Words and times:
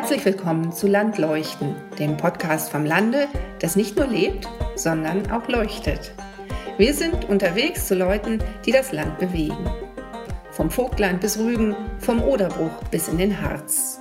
Herzlich 0.00 0.24
willkommen 0.24 0.72
zu 0.72 0.86
Landleuchten, 0.86 1.76
dem 1.98 2.16
Podcast 2.16 2.70
vom 2.70 2.86
Lande, 2.86 3.28
das 3.58 3.76
nicht 3.76 3.98
nur 3.98 4.06
lebt, 4.06 4.48
sondern 4.74 5.30
auch 5.30 5.46
leuchtet. 5.46 6.12
Wir 6.78 6.94
sind 6.94 7.28
unterwegs 7.28 7.86
zu 7.86 7.94
Leuten, 7.94 8.42
die 8.64 8.72
das 8.72 8.92
Land 8.92 9.18
bewegen. 9.18 9.70
Vom 10.52 10.70
Vogtland 10.70 11.20
bis 11.20 11.38
Rügen, 11.38 11.76
vom 11.98 12.22
Oderbruch 12.22 12.82
bis 12.90 13.08
in 13.08 13.18
den 13.18 13.42
Harz. 13.42 14.00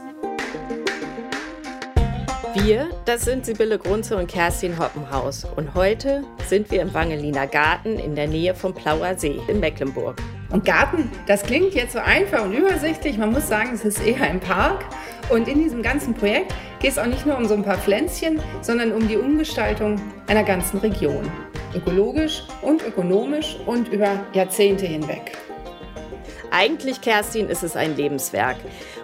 Wir, 2.53 2.89
das 3.03 3.23
sind 3.25 3.45
Sibylle 3.45 3.77
Grunze 3.77 4.15
und 4.15 4.27
Kerstin 4.27 4.79
Hoppenhaus. 4.79 5.45
Und 5.57 5.75
heute 5.75 6.23
sind 6.47 6.71
wir 6.71 6.81
im 6.81 6.93
Wangeliner 6.93 7.45
Garten 7.45 7.99
in 7.99 8.15
der 8.15 8.27
Nähe 8.27 8.55
vom 8.55 8.73
Plauer 8.73 9.17
See 9.17 9.41
in 9.49 9.59
Mecklenburg. 9.59 10.21
Und 10.49 10.63
Garten, 10.63 11.11
das 11.27 11.43
klingt 11.43 11.73
jetzt 11.73 11.91
so 11.91 11.99
einfach 11.99 12.45
und 12.45 12.53
übersichtlich. 12.53 13.17
Man 13.17 13.33
muss 13.33 13.49
sagen, 13.49 13.71
es 13.73 13.83
ist 13.83 14.01
eher 14.01 14.21
ein 14.21 14.39
Park. 14.39 14.85
Und 15.29 15.47
in 15.47 15.59
diesem 15.59 15.83
ganzen 15.83 16.13
Projekt 16.15 16.53
geht 16.79 16.91
es 16.91 16.97
auch 16.97 17.05
nicht 17.05 17.25
nur 17.25 17.37
um 17.37 17.45
so 17.45 17.53
ein 17.53 17.63
paar 17.63 17.77
Pflänzchen, 17.77 18.41
sondern 18.61 18.91
um 18.91 19.07
die 19.07 19.17
Umgestaltung 19.17 20.01
einer 20.27 20.43
ganzen 20.43 20.79
Region. 20.79 21.29
Ökologisch 21.75 22.43
und 22.63 22.83
ökonomisch 22.83 23.57
und 23.67 23.89
über 23.89 24.25
Jahrzehnte 24.33 24.87
hinweg. 24.87 25.37
Eigentlich, 26.51 27.01
Kerstin, 27.01 27.47
ist 27.47 27.61
es 27.61 27.75
ein 27.75 27.95
Lebenswerk. 27.95 28.57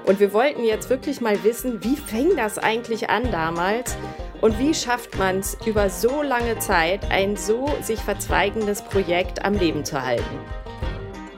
Und 0.06 0.20
wir 0.20 0.34
wollten 0.34 0.64
jetzt 0.64 0.90
wirklich 0.90 1.22
mal 1.22 1.44
wissen, 1.44 1.84
wie 1.84 1.96
fing 1.96 2.36
das 2.36 2.58
eigentlich 2.58 3.10
an 3.12 3.30
damals 3.32 3.96
und 4.42 4.58
wie 4.58 4.74
schafft 4.74 5.18
man 5.20 5.40
es 5.40 5.56
über 5.66 5.90
so 5.92 6.24
lange 6.24 6.58
Zeit, 6.58 7.12
ein 7.12 7.36
so 7.36 7.70
sich 7.82 8.00
verzweigendes 8.00 8.82
Projekt 8.82 9.46
am 9.46 9.54
Leben 9.54 9.86
zu 9.86 10.02
halten. 10.02 10.40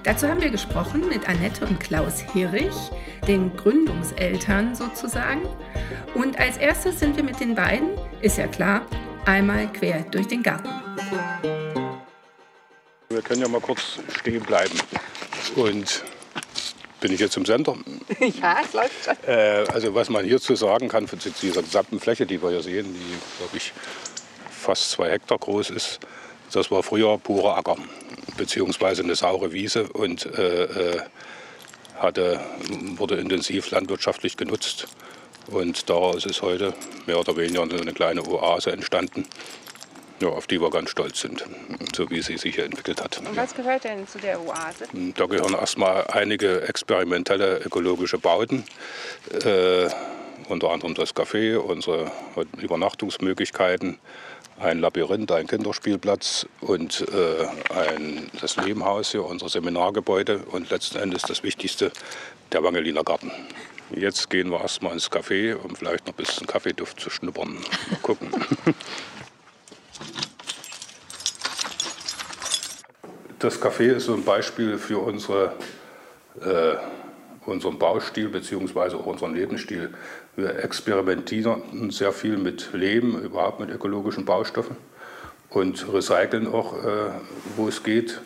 Dazu 0.04 0.28
haben 0.28 0.42
wir 0.42 0.50
gesprochen 0.50 1.08
mit 1.10 1.28
Annette 1.28 1.66
und 1.66 1.80
Klaus 1.80 2.20
Hirrich, 2.20 2.76
den 3.28 3.56
Gründungseltern 3.58 4.76
sozusagen. 4.76 5.42
Und 6.14 6.40
als 6.40 6.58
erstes 6.58 7.00
sind 7.00 7.18
wir 7.18 7.24
mit 7.24 7.40
den 7.40 7.56
beiden, 7.56 7.90
ist 8.22 8.38
ja 8.38 8.48
klar, 8.48 8.86
einmal 9.26 9.72
quer 9.74 10.02
durch 10.12 10.28
den 10.28 10.44
Garten. 10.44 10.70
Wir 13.10 13.22
können 13.22 13.42
ja 13.42 13.48
mal 13.48 13.62
kurz 13.62 14.00
stehen 14.20 14.44
bleiben 14.44 14.80
und 15.56 16.04
bin 17.00 17.14
ich 17.14 17.20
jetzt 17.20 17.38
im 17.38 17.46
Sender? 17.46 17.76
Ja, 18.20 18.58
es 18.64 18.74
läuft 18.74 19.06
schon. 19.06 19.16
Äh, 19.28 19.66
also 19.72 19.94
was 19.94 20.10
man 20.10 20.26
hierzu 20.26 20.56
sagen 20.56 20.88
kann 20.88 21.08
von 21.08 21.20
dieser 21.20 21.62
gesamten 21.62 22.00
Fläche, 22.00 22.26
die 22.26 22.42
wir 22.42 22.50
hier 22.50 22.64
sehen, 22.64 22.94
die 22.94 23.38
glaube 23.38 23.58
ich 23.58 23.74
fast 24.50 24.92
zwei 24.92 25.12
Hektar 25.12 25.38
groß 25.38 25.70
ist, 25.70 26.00
das 26.52 26.72
war 26.72 26.84
früher 26.84 27.18
purer 27.18 27.58
Acker 27.58 27.78
beziehungsweise 28.38 29.04
eine 29.04 29.16
saure 29.16 29.52
Wiese 29.52 29.88
und 29.90 30.26
äh, 30.26 30.64
äh, 30.64 31.02
hatte, 31.98 32.40
wurde 32.96 33.16
intensiv 33.16 33.72
landwirtschaftlich 33.72 34.38
genutzt. 34.38 34.88
Und 35.48 35.90
daraus 35.90 36.26
ist 36.26 36.42
heute 36.42 36.74
mehr 37.06 37.20
oder 37.20 37.36
weniger 37.38 37.64
eine 37.64 37.94
kleine 37.94 38.22
Oase 38.28 38.72
entstanden 38.72 39.26
ja, 40.20 40.30
auf 40.30 40.48
die 40.48 40.60
wir 40.60 40.70
ganz 40.70 40.90
stolz 40.90 41.22
sind, 41.22 41.46
so 41.96 42.10
wie 42.10 42.22
sie 42.22 42.38
sich 42.38 42.56
hier 42.56 42.66
entwickelt 42.66 43.02
hat. 43.02 43.20
Und 43.20 43.36
was 43.36 43.54
gehört 43.54 43.84
denn 43.84 44.08
zu 44.08 44.18
der 44.20 44.42
Oase? 44.42 44.86
Da 45.16 45.26
gehören 45.26 45.54
erstmal 45.54 46.08
einige 46.08 46.68
experimentelle 46.68 47.60
ökologische 47.60 48.18
Bauten. 48.18 48.64
Äh, 49.44 49.90
unter 50.50 50.72
anderem 50.72 50.96
das 50.96 51.14
Café, 51.14 51.58
unsere 51.58 52.12
Übernachtungsmöglichkeiten, 52.58 54.00
ein 54.60 54.80
Labyrinth, 54.80 55.32
ein 55.32 55.48
Kinderspielplatz 55.48 56.48
und 56.62 57.06
äh, 57.14 57.48
ein, 57.74 58.30
das 58.42 58.58
Lehmhaus 58.58 59.12
hier, 59.12 59.24
unser 59.26 59.50
Seminargebäude 59.50 60.40
und 60.52 60.70
letzten 60.70 60.98
Endes 60.98 61.22
das 61.24 61.44
Wichtigste, 61.44 61.92
der 62.52 62.64
Wangeliner 62.64 63.04
Garten. 63.04 63.32
Jetzt 63.92 64.30
gehen 64.30 64.50
wir 64.50 64.62
erstmal 64.62 64.94
ins 64.94 65.12
Café, 65.12 65.56
um 65.56 65.76
vielleicht 65.76 66.08
noch 66.08 66.14
ein 66.14 66.18
bisschen 66.18 66.48
Kaffeeduft 66.48 67.00
zu 67.00 67.10
schnuppern. 67.10 67.54
Mal 67.90 68.00
gucken. 68.02 68.30
Das 73.40 73.62
Café 73.62 73.96
ist 73.96 74.06
so 74.06 74.16
ein 74.16 74.24
Beispiel 74.24 74.80
für 74.80 74.98
unsere, 74.98 75.54
äh, 76.42 76.76
unseren 77.48 77.80
Baustil 77.80 78.30
bzw. 78.30 78.96
auch 78.96 79.06
unseren 79.06 79.34
Lebensstil. 79.34 79.94
Wir 80.36 80.64
experimentieren 80.64 81.90
sehr 81.92 82.12
viel 82.12 82.38
mit 82.38 82.74
Leben, 82.74 83.22
überhaupt 83.22 83.60
mit 83.60 83.70
ökologischen 83.70 84.26
Baustoffen 84.26 84.76
und 85.50 85.92
recyceln 85.92 86.48
auch, 86.48 86.74
äh, 86.84 87.10
wo 87.56 87.68
es 87.68 87.84
geht 87.84 88.22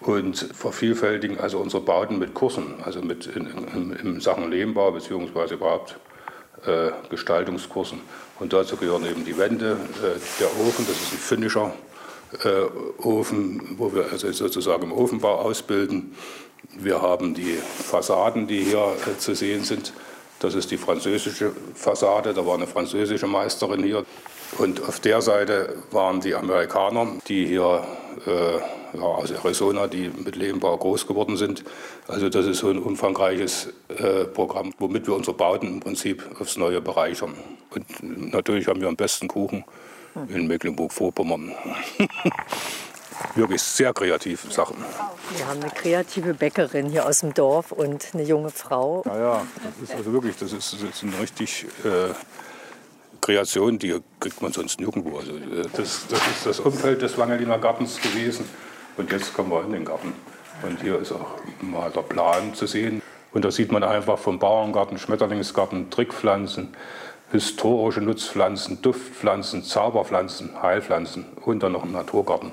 und 0.00 0.36
vervielfältigen 0.36 1.38
also 1.38 1.58
unsere 1.58 1.82
Bauten 1.82 2.18
mit 2.18 2.34
Kursen, 2.34 2.74
also 2.84 3.00
mit 3.00 3.26
in, 3.26 3.46
in, 3.46 3.92
in 3.92 4.20
Sachen 4.20 4.50
Lehmbau 4.50 4.92
bzw. 4.92 5.54
überhaupt 5.54 5.96
äh, 6.66 6.90
Gestaltungskursen. 7.10 8.00
Und 8.38 8.52
dazu 8.52 8.76
gehören 8.76 9.04
eben 9.06 9.24
die 9.24 9.38
Wände, 9.38 9.78
äh, 10.02 10.18
der 10.40 10.48
Ofen, 10.66 10.86
das 10.86 11.00
ist 11.00 11.12
ein 11.12 11.18
finnischer 11.18 11.72
äh, 12.44 13.02
Ofen, 13.02 13.78
wo 13.78 13.94
wir 13.94 14.06
also 14.10 14.30
sozusagen 14.32 14.84
im 14.84 14.92
Ofenbau 14.92 15.36
ausbilden. 15.40 16.14
Wir 16.70 17.02
haben 17.02 17.34
die 17.34 17.56
Fassaden, 17.56 18.46
die 18.46 18.62
hier 18.62 18.94
äh, 19.06 19.18
zu 19.18 19.34
sehen 19.34 19.64
sind. 19.64 19.92
Das 20.40 20.54
ist 20.54 20.70
die 20.70 20.76
französische 20.76 21.52
Fassade, 21.74 22.34
da 22.34 22.44
war 22.44 22.54
eine 22.54 22.66
französische 22.66 23.26
Meisterin 23.26 23.82
hier. 23.82 24.04
Und 24.58 24.82
auf 24.82 25.00
der 25.00 25.22
Seite 25.22 25.76
waren 25.92 26.20
die 26.20 26.34
Amerikaner, 26.34 27.06
die 27.28 27.46
hier 27.46 27.86
äh, 28.26 28.56
ja, 28.96 29.02
aus 29.02 29.30
Arizona, 29.30 29.86
die 29.86 30.10
mit 30.24 30.36
Lehmbau 30.36 30.76
groß 30.76 31.06
geworden 31.06 31.36
sind. 31.36 31.64
Also 32.08 32.28
das 32.28 32.46
ist 32.46 32.58
so 32.58 32.68
ein 32.68 32.78
umfangreiches 32.78 33.68
äh, 33.88 34.24
Programm, 34.24 34.72
womit 34.78 35.06
wir 35.06 35.14
unsere 35.14 35.36
Bauten 35.36 35.68
im 35.68 35.80
Prinzip 35.80 36.24
aufs 36.38 36.56
Neue 36.56 36.80
bereichern. 36.80 37.34
Und 37.70 38.32
natürlich 38.32 38.66
haben 38.66 38.80
wir 38.80 38.88
am 38.88 38.96
besten 38.96 39.28
Kuchen 39.28 39.64
in 40.28 40.46
Mecklenburg-Vorpommern. 40.46 41.52
Wirklich 43.34 43.62
sehr 43.62 43.92
kreative 43.92 44.50
Sachen. 44.50 44.76
Wir 45.36 45.46
haben 45.46 45.62
eine 45.62 45.70
kreative 45.70 46.34
Bäckerin 46.34 46.88
hier 46.88 47.06
aus 47.06 47.20
dem 47.20 47.34
Dorf 47.34 47.72
und 47.72 48.08
eine 48.12 48.22
junge 48.22 48.50
Frau. 48.50 49.02
Ja, 49.06 49.18
ja, 49.18 49.46
das 49.64 49.90
ist 49.90 49.96
also 49.96 50.12
wirklich, 50.12 50.36
das 50.36 50.52
ist, 50.52 50.74
das 50.74 50.82
ist 50.82 51.02
eine 51.02 51.18
richtig 51.20 51.66
äh, 51.84 52.12
Kreation, 53.20 53.78
die 53.78 54.00
kriegt 54.20 54.42
man 54.42 54.52
sonst 54.52 54.80
nirgendwo. 54.80 55.18
Also, 55.18 55.32
äh, 55.32 55.66
das, 55.74 56.06
das 56.08 56.20
ist 56.26 56.44
das 56.44 56.60
Umfeld 56.60 57.02
des 57.02 57.16
Wangeliner 57.18 57.58
Gartens 57.58 58.00
gewesen. 58.00 58.44
Und 58.96 59.10
jetzt 59.10 59.32
kommen 59.32 59.50
wir 59.50 59.64
in 59.64 59.72
den 59.72 59.84
Garten. 59.84 60.12
Und 60.62 60.80
hier 60.80 60.98
ist 60.98 61.12
auch 61.12 61.36
mal 61.60 61.90
der 61.90 62.02
Plan 62.02 62.54
zu 62.54 62.66
sehen. 62.66 63.00
Und 63.32 63.44
da 63.44 63.50
sieht 63.50 63.72
man 63.72 63.82
einfach 63.82 64.18
vom 64.18 64.38
Bauerngarten, 64.38 64.98
Schmetterlingsgarten, 64.98 65.90
Trickpflanzen, 65.90 66.74
historische 67.30 68.02
Nutzpflanzen, 68.02 68.82
Duftpflanzen, 68.82 69.64
Zauberpflanzen, 69.64 70.62
Heilpflanzen 70.62 71.24
und 71.44 71.62
dann 71.62 71.72
noch 71.72 71.82
einen 71.82 71.92
Naturgarten. 71.92 72.52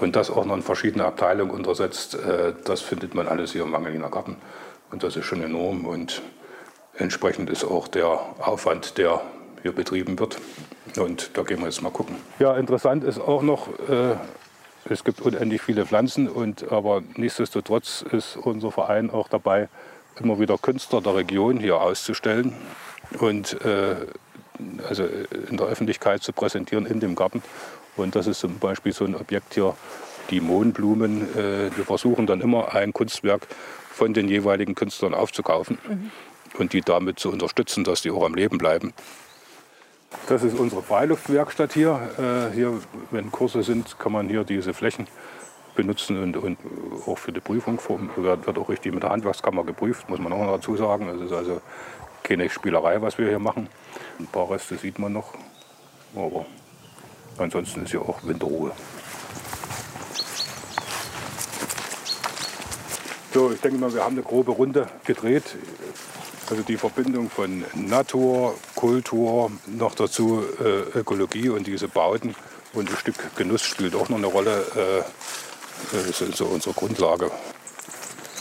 Und 0.00 0.16
das 0.16 0.30
auch 0.30 0.44
noch 0.44 0.56
in 0.56 0.62
verschiedene 0.62 1.04
Abteilungen 1.04 1.52
untersetzt, 1.52 2.14
äh, 2.14 2.52
das 2.64 2.80
findet 2.80 3.14
man 3.14 3.28
alles 3.28 3.52
hier 3.52 3.62
im 3.62 3.72
Wangeliner 3.72 4.10
Garten. 4.10 4.36
Und 4.90 5.02
das 5.02 5.16
ist 5.16 5.24
schon 5.24 5.42
enorm 5.42 5.86
und 5.86 6.22
entsprechend 6.96 7.50
ist 7.50 7.64
auch 7.64 7.88
der 7.88 8.08
Aufwand, 8.38 8.98
der 8.98 9.20
hier 9.62 9.72
betrieben 9.72 10.18
wird. 10.18 10.38
Und 10.96 11.30
da 11.34 11.42
gehen 11.42 11.58
wir 11.60 11.66
jetzt 11.66 11.82
mal 11.82 11.90
gucken. 11.90 12.16
Ja, 12.38 12.56
interessant 12.56 13.04
ist 13.04 13.18
auch 13.18 13.42
noch, 13.42 13.68
äh, 13.88 14.16
es 14.88 15.04
gibt 15.04 15.20
unendlich 15.20 15.62
viele 15.62 15.86
Pflanzen, 15.86 16.28
und, 16.28 16.70
aber 16.70 17.02
nichtsdestotrotz 17.16 18.04
ist 18.12 18.36
unser 18.36 18.70
Verein 18.70 19.10
auch 19.10 19.28
dabei, 19.28 19.68
immer 20.20 20.38
wieder 20.38 20.58
Künstler 20.58 21.00
der 21.00 21.16
Region 21.16 21.58
hier 21.58 21.80
auszustellen 21.80 22.54
und 23.18 23.60
äh, 23.64 23.96
also 24.88 25.04
in 25.48 25.56
der 25.56 25.66
Öffentlichkeit 25.66 26.22
zu 26.22 26.32
präsentieren 26.32 26.86
in 26.86 27.00
dem 27.00 27.14
Garten. 27.16 27.42
Und 27.96 28.16
das 28.16 28.26
ist 28.26 28.40
zum 28.40 28.58
Beispiel 28.58 28.92
so 28.92 29.04
ein 29.04 29.14
Objekt 29.14 29.54
hier, 29.54 29.74
die 30.30 30.40
Mohnblumen. 30.40 31.34
Äh, 31.34 31.76
wir 31.76 31.84
versuchen 31.84 32.26
dann 32.26 32.40
immer 32.40 32.74
ein 32.74 32.92
Kunstwerk 32.92 33.46
von 33.90 34.14
den 34.14 34.28
jeweiligen 34.28 34.74
Künstlern 34.74 35.14
aufzukaufen 35.14 35.78
mhm. 35.86 36.10
und 36.58 36.72
die 36.72 36.80
damit 36.80 37.18
zu 37.18 37.30
unterstützen, 37.30 37.84
dass 37.84 38.02
die 38.02 38.10
auch 38.10 38.24
am 38.24 38.34
Leben 38.34 38.58
bleiben. 38.58 38.92
Das 40.28 40.42
ist 40.42 40.58
unsere 40.58 40.82
Freiluftwerkstatt 40.82 41.72
hier. 41.72 42.00
Äh, 42.18 42.54
hier, 42.54 42.80
wenn 43.10 43.30
Kurse 43.30 43.62
sind, 43.62 43.98
kann 43.98 44.12
man 44.12 44.28
hier 44.28 44.44
diese 44.44 44.72
Flächen 44.72 45.06
benutzen 45.74 46.22
und, 46.22 46.36
und 46.36 46.58
auch 47.06 47.18
für 47.18 47.32
die 47.32 47.40
Prüfung 47.40 47.78
wird, 48.16 48.46
wird 48.46 48.58
auch 48.58 48.68
richtig 48.68 48.94
mit 48.94 49.02
der 49.02 49.10
Handwerkskammer 49.10 49.64
geprüft, 49.64 50.08
muss 50.08 50.20
man 50.20 50.32
auch 50.32 50.38
noch 50.38 50.52
dazu 50.52 50.76
sagen. 50.76 51.08
Es 51.08 51.20
ist 51.20 51.32
also 51.32 51.60
keine 52.22 52.48
Spielerei, 52.48 53.02
was 53.02 53.18
wir 53.18 53.28
hier 53.28 53.40
machen. 53.40 53.68
Ein 54.18 54.26
paar 54.26 54.50
Reste 54.50 54.76
sieht 54.76 54.98
man 54.98 55.12
noch, 55.12 55.34
aber 56.14 56.46
ansonsten 57.38 57.84
ist 57.84 57.90
hier 57.90 58.02
auch 58.02 58.22
Winterruhe. 58.22 58.72
So, 63.32 63.50
ich 63.50 63.60
denke 63.60 63.78
mal, 63.78 63.92
wir 63.92 64.04
haben 64.04 64.14
eine 64.14 64.22
grobe 64.22 64.52
Runde 64.52 64.86
gedreht. 65.04 65.56
Also 66.48 66.62
die 66.62 66.76
Verbindung 66.76 67.30
von 67.30 67.64
Natur, 67.74 68.54
Kultur, 68.74 69.50
noch 69.66 69.94
dazu 69.94 70.44
äh, 70.60 70.98
Ökologie 70.98 71.48
und 71.48 71.66
diese 71.66 71.88
Bauten 71.88 72.36
und 72.74 72.90
ein 72.90 72.96
Stück 72.96 73.16
Genuss 73.34 73.62
spielt 73.62 73.94
auch 73.94 74.08
noch 74.08 74.18
eine 74.18 74.26
Rolle. 74.26 74.60
Äh, 74.76 75.96
das 75.96 76.20
ist 76.20 76.36
so 76.36 76.46
unsere 76.46 76.74
Grundlage. 76.74 77.30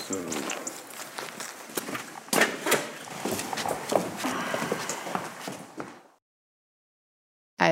So. 0.10 0.53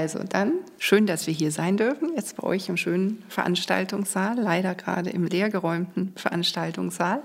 Also 0.01 0.23
dann, 0.27 0.53
schön, 0.79 1.05
dass 1.05 1.27
wir 1.27 1.33
hier 1.35 1.51
sein 1.51 1.77
dürfen, 1.77 2.13
jetzt 2.15 2.37
bei 2.37 2.41
euch 2.41 2.69
im 2.69 2.75
schönen 2.75 3.23
Veranstaltungssaal, 3.29 4.35
leider 4.35 4.73
gerade 4.73 5.11
im 5.11 5.27
leergeräumten 5.27 6.13
Veranstaltungssaal. 6.15 7.21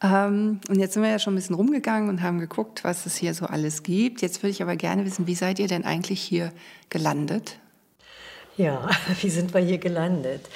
Ähm, 0.00 0.60
und 0.68 0.78
jetzt 0.78 0.94
sind 0.94 1.02
wir 1.02 1.10
ja 1.10 1.18
schon 1.18 1.32
ein 1.32 1.36
bisschen 1.36 1.56
rumgegangen 1.56 2.08
und 2.08 2.22
haben 2.22 2.38
geguckt, 2.38 2.84
was 2.84 3.04
es 3.04 3.16
hier 3.16 3.34
so 3.34 3.46
alles 3.46 3.82
gibt. 3.82 4.22
Jetzt 4.22 4.44
würde 4.44 4.52
ich 4.52 4.62
aber 4.62 4.76
gerne 4.76 5.04
wissen, 5.06 5.26
wie 5.26 5.34
seid 5.34 5.58
ihr 5.58 5.66
denn 5.66 5.84
eigentlich 5.84 6.20
hier 6.20 6.52
gelandet? 6.88 7.58
Ja, 8.56 8.88
wie 9.20 9.30
sind 9.30 9.52
wir 9.52 9.60
hier 9.60 9.78
gelandet? 9.78 10.48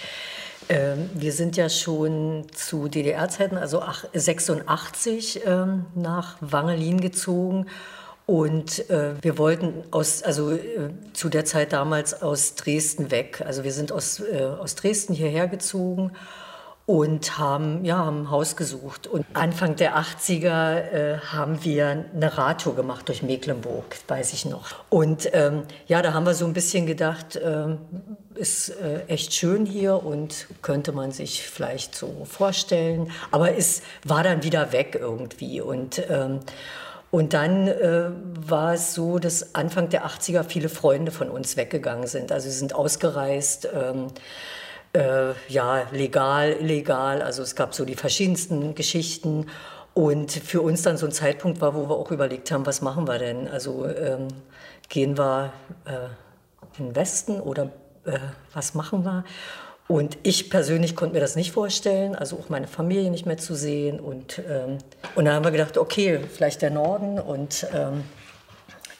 Ähm, 0.68 1.10
wir 1.12 1.32
sind 1.32 1.56
ja 1.56 1.68
schon 1.68 2.46
zu 2.54 2.86
DDR-Zeiten, 2.86 3.58
also 3.58 3.82
86, 4.14 5.40
ähm, 5.44 5.86
nach 5.96 6.36
Wangelin 6.40 7.00
gezogen. 7.00 7.66
Und 8.26 8.88
äh, 8.88 9.14
wir 9.20 9.36
wollten 9.36 9.82
aus, 9.90 10.22
also 10.22 10.52
äh, 10.52 10.90
zu 11.12 11.28
der 11.28 11.44
Zeit 11.44 11.72
damals 11.72 12.22
aus 12.22 12.54
Dresden 12.54 13.10
weg. 13.10 13.42
Also 13.44 13.64
wir 13.64 13.72
sind 13.72 13.92
aus, 13.92 14.20
äh, 14.20 14.44
aus 14.44 14.74
Dresden 14.76 15.12
hierher 15.12 15.48
gezogen 15.48 16.12
und 16.86 17.38
haben, 17.38 17.84
ja, 17.84 17.98
haben 17.98 18.22
ein 18.22 18.30
Haus 18.30 18.56
gesucht. 18.56 19.06
Und 19.06 19.24
Anfang 19.34 19.76
der 19.76 19.96
80er 19.96 20.76
äh, 20.76 21.18
haben 21.18 21.64
wir 21.64 22.06
eine 22.14 22.36
Radtour 22.36 22.74
gemacht 22.74 23.08
durch 23.08 23.22
Mecklenburg, 23.22 23.84
weiß 24.08 24.32
ich 24.32 24.44
noch. 24.44 24.74
Und 24.88 25.28
ähm, 25.32 25.62
ja, 25.86 26.02
da 26.02 26.12
haben 26.12 26.26
wir 26.26 26.34
so 26.34 26.44
ein 26.44 26.52
bisschen 26.52 26.86
gedacht, 26.86 27.36
äh, 27.36 27.76
ist 28.34 28.70
äh, 28.70 29.04
echt 29.06 29.32
schön 29.32 29.64
hier 29.64 30.04
und 30.04 30.48
könnte 30.60 30.92
man 30.92 31.12
sich 31.12 31.46
vielleicht 31.48 31.94
so 31.94 32.24
vorstellen. 32.24 33.10
Aber 33.30 33.56
es 33.56 33.82
war 34.04 34.22
dann 34.22 34.42
wieder 34.42 34.72
weg 34.72 34.98
irgendwie. 35.00 35.60
Und, 35.60 36.02
ähm, 36.08 36.40
und 37.12 37.34
dann 37.34 37.68
äh, 37.68 38.10
war 38.48 38.72
es 38.72 38.94
so, 38.94 39.18
dass 39.18 39.54
Anfang 39.54 39.90
der 39.90 40.06
80er 40.06 40.44
viele 40.44 40.70
Freunde 40.70 41.12
von 41.12 41.28
uns 41.28 41.58
weggegangen 41.58 42.06
sind. 42.06 42.32
Also 42.32 42.48
sie 42.48 42.56
sind 42.56 42.74
ausgereist. 42.74 43.68
Ähm, 43.70 44.06
äh, 44.94 45.34
ja, 45.46 45.82
legal, 45.92 46.52
illegal. 46.58 47.20
Also 47.20 47.42
es 47.42 47.54
gab 47.54 47.74
so 47.74 47.84
die 47.84 47.96
verschiedensten 47.96 48.74
Geschichten. 48.74 49.46
Und 49.92 50.32
für 50.32 50.62
uns 50.62 50.80
dann 50.80 50.96
so 50.96 51.04
ein 51.04 51.12
Zeitpunkt 51.12 51.60
war, 51.60 51.74
wo 51.74 51.86
wir 51.86 51.96
auch 51.96 52.10
überlegt 52.10 52.50
haben, 52.50 52.64
was 52.64 52.80
machen 52.80 53.06
wir 53.06 53.18
denn? 53.18 53.46
Also 53.46 53.86
ähm, 53.86 54.28
gehen 54.88 55.18
wir 55.18 55.52
äh, 55.84 56.78
in 56.78 56.86
den 56.86 56.96
Westen 56.96 57.42
oder 57.42 57.64
äh, 58.06 58.18
was 58.54 58.72
machen 58.72 59.04
wir? 59.04 59.24
Und 59.92 60.16
ich 60.22 60.48
persönlich 60.48 60.96
konnte 60.96 61.12
mir 61.12 61.20
das 61.20 61.36
nicht 61.36 61.52
vorstellen, 61.52 62.14
also 62.14 62.38
auch 62.38 62.48
meine 62.48 62.66
Familie 62.66 63.10
nicht 63.10 63.26
mehr 63.26 63.36
zu 63.36 63.54
sehen. 63.54 64.00
Und, 64.00 64.40
ähm, 64.48 64.78
und 65.16 65.26
dann 65.26 65.34
haben 65.34 65.44
wir 65.44 65.50
gedacht, 65.50 65.76
okay, 65.76 66.18
vielleicht 66.32 66.62
der 66.62 66.70
Norden 66.70 67.20
und 67.20 67.66
ähm, 67.74 68.02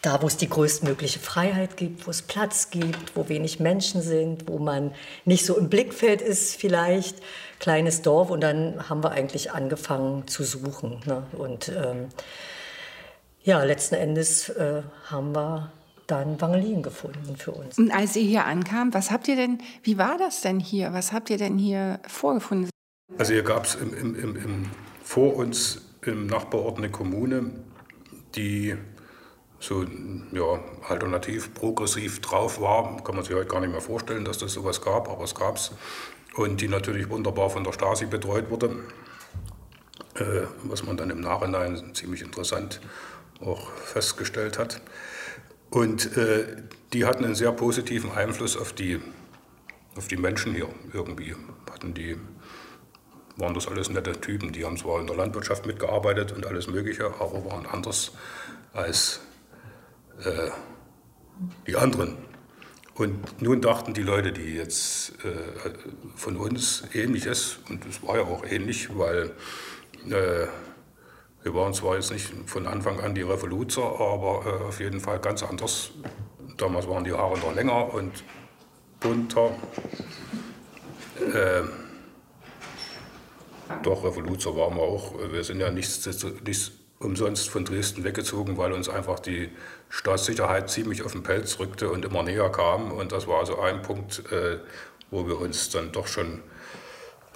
da, 0.03 0.21
wo 0.21 0.27
es 0.27 0.37
die 0.37 0.51
größtmögliche 0.51 1.19
Freiheit 1.19 1.79
gibt, 1.79 2.07
wo 2.07 2.11
es 2.11 2.21
Platz 2.21 2.69
gibt, 2.69 3.17
wo 3.17 3.31
wenig 3.31 3.59
Menschen 3.59 4.03
sind, 4.03 4.47
wo 4.51 4.59
man 4.59 4.93
nicht 5.25 5.47
so 5.47 5.57
im 5.57 5.71
Blickfeld 5.71 6.21
ist 6.21 6.57
vielleicht, 6.57 7.23
kleines 7.59 8.03
Dorf. 8.03 8.29
Und 8.29 8.43
dann 8.43 8.91
haben 8.91 9.03
wir 9.03 9.13
eigentlich 9.13 9.51
angefangen 9.51 10.29
zu 10.29 10.45
suchen. 10.45 11.01
Ne? 11.07 11.23
Und 11.33 11.71
ähm, 11.71 12.11
ja, 13.45 13.65
letzten 13.65 13.95
Endes 13.95 14.51
äh, 14.51 14.83
haben 15.07 15.35
wir 15.35 15.73
dann 16.07 16.41
Wangelin 16.41 16.83
gefunden 16.83 17.37
für 17.37 17.53
uns. 17.53 17.79
Und 17.79 17.91
als 17.91 18.17
ihr 18.17 18.23
hier 18.23 18.45
ankam, 18.45 18.93
was 18.95 19.11
habt 19.11 19.29
ihr 19.29 19.37
denn, 19.37 19.59
wie 19.83 19.99
war 19.99 20.19
das 20.19 20.41
denn 20.41 20.61
hier? 20.61 20.93
Was 20.93 21.13
habt 21.13 21.31
ihr 21.31 21.39
denn 21.39 21.59
hier 21.59 22.01
vorgefunden? 22.07 22.71
Also 23.19 23.33
hier 23.33 23.43
gab 23.43 23.65
es 23.65 23.75
im, 23.75 23.95
im, 23.95 24.37
im, 24.37 24.71
vor 25.03 25.37
uns 25.37 25.83
im 26.03 26.27
Nachbarort 26.27 26.79
eine 26.79 26.91
Kommune, 26.91 27.53
die 28.35 28.77
so 29.61 29.85
ja, 30.33 30.61
alternativ, 30.89 31.55
progressiv 31.55 32.21
drauf 32.21 32.61
war. 32.61 33.03
Kann 33.05 33.15
man 33.15 33.25
sich 33.25 33.35
heute 33.35 33.47
gar 33.47 33.61
nicht 33.61 33.71
mehr 33.71 33.81
vorstellen, 33.81 34.25
dass 34.25 34.39
das 34.39 34.53
sowas 34.53 34.81
gab, 34.81 35.09
aber 35.09 35.25
es 35.25 35.35
gab 35.35 35.57
es. 35.57 35.73
Und 36.35 36.61
die 36.61 36.69
natürlich 36.69 37.09
wunderbar 37.11 37.51
von 37.51 37.63
der 37.63 37.73
Stasi 37.73 38.07
betreut 38.07 38.51
wurde, 38.51 38.77
äh, 40.15 40.47
was 40.65 40.83
man 40.83 40.97
dann 40.97 41.11
im 41.11 41.21
Nachhinein 41.21 41.95
ziemlich 41.95 42.23
interessant 42.23 42.81
auch 43.41 43.71
festgestellt 43.71 44.59
hat. 44.59 44.81
Und 45.73 46.19
äh, 46.19 46.45
die 46.93 47.07
hatten 47.07 47.25
einen 47.25 47.35
sehr 47.35 47.51
positiven 47.51 48.13
Einfluss 48.13 48.59
auf 48.59 48.75
die, 48.75 49.01
auf 49.97 50.07
die 50.07 50.19
Menschen 50.19 50.55
hier 50.55 50.69
irgendwie. 50.93 51.35
Hatten 51.71 51.95
die, 51.95 52.19
waren 53.37 53.55
das 53.55 53.69
alles 53.69 53.89
nette 53.89 54.13
Typen. 54.13 54.53
Die 54.53 54.67
haben 54.67 54.77
zwar 54.77 55.01
in 55.01 55.07
der 55.07 55.17
Landwirtschaft 55.17 55.65
mitgearbeitet 55.65 56.33
und 56.33 56.45
alles 56.45 56.67
Mögliche, 56.67 57.07
aber 57.07 57.47
waren 57.47 57.65
anders 57.65 58.13
als 58.75 59.21
äh, 60.23 60.51
die 61.67 61.77
anderen. 61.77 62.19
Und 62.95 63.41
nun 63.41 63.63
dachten 63.63 63.95
die 63.95 64.03
Leute, 64.03 64.33
die 64.33 64.55
jetzt 64.55 65.15
äh, 65.25 65.71
von 66.17 66.37
uns 66.37 66.85
ähnlich 66.93 67.25
ist, 67.25 67.61
und 67.71 67.87
es 67.87 68.03
war 68.03 68.17
ja 68.17 68.25
auch 68.25 68.45
ähnlich, 68.45 68.91
weil 68.99 69.31
äh, 70.11 70.47
wir 71.43 71.55
waren 71.55 71.75
zwar 71.75 71.97
jetzt 71.97 72.13
nicht 72.13 72.33
von 72.47 72.67
Anfang 72.67 73.01
an 73.01 73.15
die 73.15 73.23
Revoluzer, 73.23 73.83
aber 73.83 74.45
äh, 74.47 74.65
auf 74.69 74.81
jeden 74.81 75.01
Fall 75.01 75.19
ganz 75.19 75.43
anders. 75.43 75.91
Damals 76.57 76.89
waren 76.89 77.05
die 77.05 77.13
Haare 77.13 77.39
noch 77.39 77.55
länger 77.55 77.93
und 77.93 78.13
bunter. 79.01 79.51
Äh, 81.19 81.63
doch, 83.83 84.05
Revoluzer 84.05 84.55
waren 84.57 84.77
wir 84.77 84.83
auch. 84.83 85.15
Wir 85.33 85.43
sind 85.43 85.59
ja 85.59 85.71
nichts, 85.71 86.07
nichts 86.45 86.73
umsonst 87.01 87.51
von 87.51 87.65
Dresden 87.65 88.05
weggezogen, 88.05 88.57
weil 88.57 88.73
uns 88.73 88.89
einfach 88.89 89.19
die 89.19 89.51
Staatssicherheit 89.89 90.71
ziemlich 90.71 91.03
auf 91.03 91.13
den 91.13 91.25
Pelz 91.25 91.59
rückte 91.59 91.91
und 91.91 92.05
immer 92.05 92.23
näher 92.23 92.51
kam. 92.51 92.93
Und 92.93 93.11
das 93.13 93.27
war 93.27 93.41
also 93.41 93.59
ein 93.59 93.83
Punkt, 93.83 94.31
äh, 94.31 94.59
wo 95.11 95.27
wir 95.27 95.41
uns 95.41 95.71
dann 95.71 95.91
doch 95.91 96.07
schon 96.07 96.43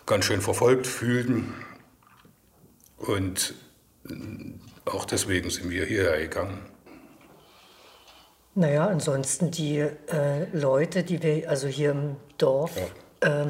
ganz 0.04 0.24
schön 0.26 0.40
verfolgt 0.40 0.86
fühlten. 0.86 1.52
Und 2.96 3.54
auch 4.84 5.04
deswegen 5.04 5.50
sind 5.50 5.70
wir 5.70 5.84
hierher 5.84 6.18
gegangen. 6.18 6.58
Naja, 8.54 8.86
ansonsten 8.86 9.50
die 9.50 9.78
äh, 9.78 10.46
Leute, 10.52 11.02
die 11.02 11.22
wir, 11.22 11.50
also 11.50 11.68
hier 11.68 11.90
im 11.90 12.16
Dorf, 12.38 12.72
ja. 13.22 13.42
äh, 13.42 13.46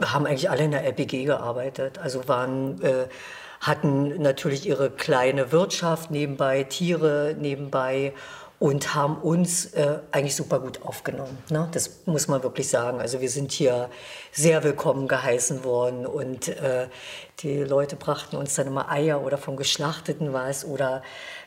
haben 0.00 0.26
eigentlich 0.26 0.50
alle 0.50 0.64
in 0.64 0.70
der 0.70 0.84
LPG 0.84 1.24
gearbeitet. 1.24 1.98
Also 1.98 2.28
waren 2.28 2.80
äh, 2.82 3.06
hatten 3.60 4.20
natürlich 4.20 4.66
ihre 4.66 4.90
kleine 4.90 5.52
Wirtschaft 5.52 6.10
nebenbei, 6.10 6.64
Tiere 6.64 7.36
nebenbei 7.38 8.12
und 8.58 8.94
haben 8.94 9.16
uns 9.16 9.66
äh, 9.74 9.98
eigentlich 10.12 10.36
super 10.36 10.60
gut 10.60 10.82
aufgenommen. 10.82 11.36
Ne? 11.50 11.68
Das 11.72 12.06
muss 12.06 12.28
man 12.28 12.44
wirklich 12.44 12.68
sagen. 12.68 13.00
Also 13.00 13.20
wir 13.20 13.28
sind 13.28 13.50
hier 13.50 13.88
sehr 14.32 14.64
willkommen 14.64 15.08
geheißen 15.08 15.62
worden 15.62 16.06
und 16.06 16.48
äh, 16.48 16.88
die 17.40 17.58
Leute 17.58 17.96
brachten 17.96 18.36
uns 18.36 18.54
dann 18.54 18.66
immer 18.66 18.90
Eier 18.90 19.22
oder 19.22 19.36
vom 19.36 19.56
Geschlachteten 19.56 20.32
was 20.32 20.64
oder 20.64 21.02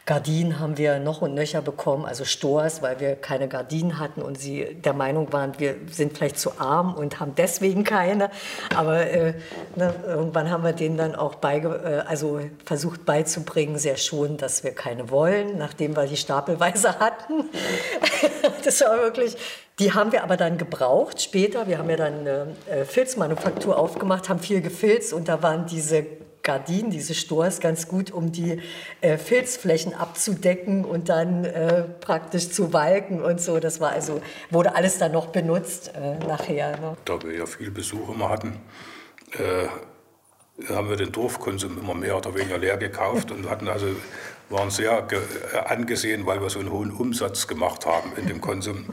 Gardinen 0.05 0.59
haben 0.59 0.77
wir 0.77 0.99
noch 0.99 1.23
und 1.23 1.33
nöcher 1.33 1.63
bekommen, 1.63 2.05
also 2.05 2.25
Stores, 2.25 2.83
weil 2.83 2.99
wir 2.99 3.15
keine 3.15 3.47
Gardinen 3.47 3.97
hatten 3.97 4.21
und 4.21 4.39
sie 4.39 4.75
der 4.75 4.93
Meinung 4.93 5.33
waren, 5.33 5.57
wir 5.57 5.77
sind 5.89 6.15
vielleicht 6.15 6.37
zu 6.37 6.59
arm 6.59 6.93
und 6.93 7.19
haben 7.19 7.33
deswegen 7.35 7.83
keine. 7.83 8.29
Aber 8.75 8.99
äh, 9.07 9.33
ne, 9.75 9.95
irgendwann 10.05 10.51
haben 10.51 10.63
wir 10.63 10.73
denen 10.73 10.95
dann 10.95 11.15
auch 11.15 11.35
beige, 11.35 11.69
äh, 11.83 12.07
also 12.07 12.39
versucht 12.65 13.03
beizubringen, 13.05 13.79
sehr 13.79 13.97
schon, 13.97 14.37
dass 14.37 14.63
wir 14.63 14.73
keine 14.73 15.09
wollen, 15.09 15.57
nachdem 15.57 15.95
wir 15.95 16.05
die 16.05 16.17
stapelweise 16.17 16.99
hatten. 16.99 17.45
das 18.63 18.81
war 18.81 18.97
wirklich 18.99 19.37
die 19.79 19.93
haben 19.93 20.11
wir 20.11 20.23
aber 20.23 20.37
dann 20.37 20.57
gebraucht 20.57 21.21
später. 21.21 21.67
Wir 21.67 21.77
haben 21.77 21.89
ja 21.89 21.97
dann 21.97 22.19
eine 22.19 22.55
äh, 22.69 22.85
Filzmanufaktur 22.85 23.77
aufgemacht, 23.77 24.29
haben 24.29 24.39
viel 24.39 24.61
gefilzt 24.61 25.11
und 25.11 25.27
da 25.27 25.43
waren 25.43 25.65
diese 25.65 26.05
Gardinen, 26.43 26.91
diese 26.91 27.13
Stores 27.15 27.59
ganz 27.59 27.87
gut, 27.87 28.11
um 28.11 28.31
die 28.31 28.61
äh, 29.01 29.17
Filzflächen 29.17 29.93
abzudecken 29.93 30.85
und 30.85 31.09
dann 31.09 31.43
äh, 31.43 31.83
praktisch 31.83 32.51
zu 32.51 32.71
walken 32.71 33.21
und 33.21 33.41
so. 33.41 33.59
Das 33.59 33.81
war 33.81 33.91
also, 33.91 34.21
wurde 34.49 34.75
alles 34.75 34.97
dann 34.97 35.11
noch 35.11 35.27
benutzt 35.27 35.91
nachher. 36.27 36.79
Ne? 36.79 36.95
Da 37.03 37.21
wir 37.21 37.33
ja 37.33 37.45
viel 37.45 37.71
Besuch 37.71 38.13
immer 38.13 38.29
hatten, 38.29 38.59
haben 40.69 40.89
wir 40.89 40.95
den 40.95 41.11
Dorfkonsum 41.11 41.77
immer 41.79 41.95
mehr 41.95 42.15
oder 42.15 42.33
weniger 42.35 42.57
leer 42.57 42.77
gekauft 42.77 43.31
und 43.31 43.49
hatten 43.49 43.67
also 43.67 43.87
waren 44.49 44.69
sehr 44.69 45.07
äh, 45.11 45.57
angesehen, 45.57 46.25
weil 46.25 46.41
wir 46.41 46.49
so 46.49 46.59
einen 46.59 46.71
hohen 46.71 46.91
Umsatz 46.91 47.47
gemacht 47.47 47.85
haben 47.85 48.13
in 48.17 48.27
dem 48.27 48.41
Konsum. 48.41 48.85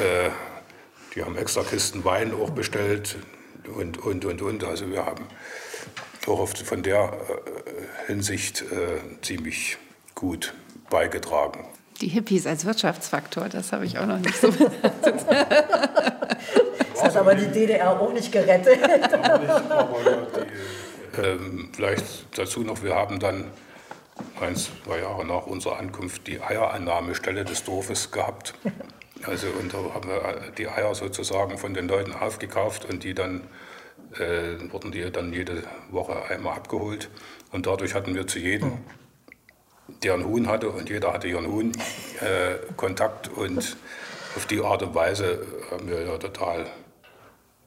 Äh, 0.00 0.30
die 1.14 1.22
haben 1.22 1.36
extra 1.36 1.62
Kisten 1.62 2.04
Wein 2.04 2.32
auch 2.34 2.50
bestellt 2.50 3.16
und, 3.76 3.98
und, 3.98 4.24
und, 4.24 4.42
und. 4.42 4.64
Also 4.64 4.90
wir 4.90 5.04
haben 5.04 5.26
auch 6.26 6.48
von 6.48 6.82
der 6.82 7.12
äh, 7.12 8.06
Hinsicht 8.06 8.62
äh, 8.62 8.98
ziemlich 9.22 9.78
gut 10.14 10.54
beigetragen. 10.90 11.66
Die 12.00 12.08
Hippies 12.08 12.46
als 12.46 12.64
Wirtschaftsfaktor, 12.64 13.48
das 13.48 13.72
habe 13.72 13.84
ich 13.86 13.98
auch 13.98 14.06
noch 14.06 14.18
nicht 14.18 14.36
so. 14.36 14.48
das 16.92 17.02
hat 17.02 17.16
aber 17.16 17.34
die 17.34 17.46
DDR 17.46 18.00
auch 18.00 18.12
nicht 18.12 18.32
gerettet. 18.32 18.80
Nicht, 18.80 19.14
aber 19.14 19.38
die, 19.38 21.22
ähm, 21.22 21.70
vielleicht 21.72 22.26
dazu 22.36 22.60
noch, 22.60 22.82
wir 22.82 22.94
haben 22.94 23.20
dann 23.20 23.50
ein, 24.42 24.56
zwei 24.56 25.00
Jahre 25.00 25.24
nach 25.24 25.46
unserer 25.46 25.78
Ankunft 25.78 26.26
die 26.26 26.40
Eierannahmestelle 26.40 27.44
des 27.44 27.64
Dorfes 27.64 28.10
gehabt. 28.10 28.54
Also 29.24 29.46
und 29.50 29.72
da 29.72 29.78
haben 29.94 30.08
wir 30.08 30.50
die 30.58 30.66
Eier 30.66 30.96
sozusagen 30.96 31.56
von 31.56 31.74
den 31.74 31.86
Leuten 31.86 32.12
aufgekauft 32.12 32.84
und 32.84 33.04
die 33.04 33.14
dann 33.14 33.42
äh, 34.18 34.70
wurden 34.70 34.92
die 34.92 35.10
dann 35.10 35.32
jede 35.32 35.62
Woche 35.90 36.24
einmal 36.28 36.56
abgeholt. 36.56 37.10
Und 37.50 37.66
dadurch 37.66 37.94
hatten 37.94 38.14
wir 38.14 38.26
zu 38.26 38.38
jedem, 38.38 38.78
der 40.02 40.14
einen 40.14 40.24
Huhn 40.26 40.48
hatte, 40.48 40.70
und 40.70 40.88
jeder 40.88 41.12
hatte 41.12 41.28
ihren 41.28 41.46
Huhn, 41.46 41.72
äh, 42.20 42.56
Kontakt. 42.76 43.28
Und 43.28 43.76
auf 44.36 44.46
die 44.46 44.60
Art 44.60 44.82
und 44.82 44.94
Weise 44.94 45.46
haben 45.70 45.88
wir 45.88 46.02
ja 46.02 46.18
total 46.18 46.66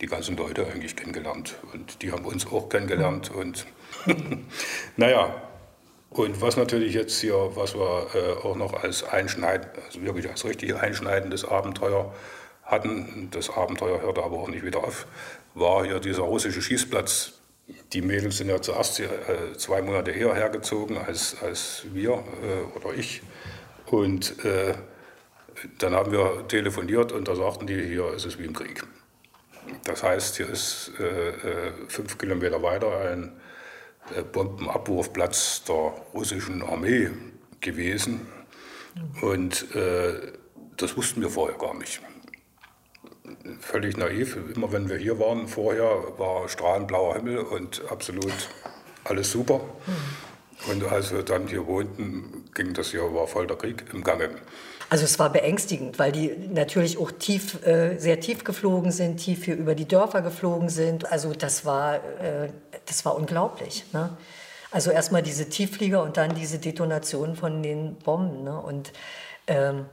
die 0.01 0.07
ganzen 0.07 0.35
Leute 0.35 0.67
eigentlich 0.67 0.95
kennengelernt. 0.95 1.55
Und 1.73 2.01
die 2.01 2.11
haben 2.11 2.25
uns 2.25 2.45
auch 2.47 2.69
kennengelernt. 2.69 3.31
Und 3.31 3.65
naja, 4.97 5.41
und 6.15 6.39
was 6.41 6.55
natürlich 6.55 6.93
jetzt 6.93 7.19
hier, 7.19 7.51
was 7.55 7.75
wir 7.75 8.07
äh, 8.13 8.47
auch 8.47 8.55
noch 8.55 8.73
als 8.73 9.03
einschneidend, 9.03 9.67
also 9.85 10.01
wirklich 10.01 10.29
als 10.29 10.45
richtig 10.45 10.73
einschneidendes 10.73 11.43
Abenteuer 11.43 12.13
hatten, 12.63 13.27
das 13.31 13.49
Abenteuer 13.49 14.01
hörte 14.01 14.23
aber 14.23 14.37
auch 14.37 14.47
nicht 14.47 14.63
wieder 14.63 14.79
auf, 14.79 15.07
war 15.55 15.85
hier 15.85 15.99
dieser 15.99 16.23
russische 16.23 16.61
Schießplatz. 16.61 17.33
Die 17.91 18.01
Mädels 18.01 18.37
sind 18.37 18.47
ja 18.47 18.61
zuerst 18.61 19.01
äh, 19.01 19.07
zwei 19.57 19.81
Monate 19.81 20.11
eher 20.11 20.33
hergezogen 20.33 20.97
als, 20.97 21.35
als 21.41 21.85
wir 21.91 22.11
äh, 22.11 22.77
oder 22.77 22.93
ich. 22.97 23.21
Und 23.87 24.43
äh, 24.45 24.73
dann 25.79 25.95
haben 25.95 26.13
wir 26.13 26.47
telefoniert 26.47 27.11
und 27.11 27.27
da 27.27 27.35
sagten 27.35 27.67
die, 27.67 27.81
hier 27.83 28.13
ist 28.13 28.25
es 28.25 28.39
wie 28.39 28.45
im 28.45 28.53
Krieg. 28.53 28.83
Das 29.83 30.01
heißt, 30.01 30.37
hier 30.37 30.49
ist 30.49 30.91
äh, 30.97 31.29
äh, 31.29 31.71
fünf 31.89 32.17
Kilometer 32.17 32.61
weiter 32.63 33.01
ein 33.01 33.33
Bombenabwurfplatz 34.31 35.63
der 35.63 35.93
russischen 36.13 36.61
Armee 36.61 37.09
gewesen. 37.61 38.27
Und 39.21 39.75
äh, 39.75 40.33
das 40.77 40.95
wussten 40.95 41.21
wir 41.21 41.29
vorher 41.29 41.57
gar 41.57 41.73
nicht. 41.73 42.01
Völlig 43.59 43.97
naiv. 43.97 44.37
Immer 44.55 44.71
wenn 44.71 44.89
wir 44.89 44.97
hier 44.97 45.19
waren 45.19 45.47
vorher, 45.47 46.17
war 46.17 46.47
strahlend 46.47 46.87
blauer 46.87 47.15
Himmel 47.15 47.39
und 47.39 47.83
absolut 47.89 48.33
alles 49.03 49.31
super. 49.31 49.61
Und 50.69 50.83
als 50.85 51.11
wir 51.11 51.23
dann 51.23 51.47
hier 51.47 51.67
wohnten, 51.67 52.45
ging 52.53 52.73
das 52.73 52.91
hier, 52.91 53.13
war 53.13 53.27
voll 53.27 53.47
der 53.47 53.57
Krieg 53.57 53.85
im 53.93 54.03
Gange. 54.03 54.29
Also 54.89 55.05
es 55.05 55.17
war 55.17 55.31
beängstigend, 55.31 55.97
weil 55.97 56.11
die 56.11 56.35
natürlich 56.53 56.97
auch 56.97 57.11
tief, 57.11 57.65
äh, 57.65 57.97
sehr 57.97 58.19
tief 58.19 58.43
geflogen 58.43 58.91
sind, 58.91 59.17
tief 59.17 59.45
hier 59.45 59.55
über 59.55 59.73
die 59.73 59.87
Dörfer 59.87 60.21
geflogen 60.21 60.69
sind. 60.69 61.11
Also 61.11 61.33
das 61.33 61.65
war, 61.65 61.95
äh, 61.95 62.49
das 62.85 63.03
war 63.03 63.15
unglaublich. 63.15 63.83
Ne? 63.93 64.15
Also 64.71 64.91
erstmal 64.91 65.23
diese 65.23 65.49
Tiefflieger 65.49 66.03
und 66.03 66.17
dann 66.17 66.35
diese 66.35 66.59
Detonation 66.59 67.35
von 67.35 67.63
den 67.63 67.95
Bomben. 67.95 68.43
Ne? 68.43 68.59
Und 68.59 68.93
ähm, 69.47 69.85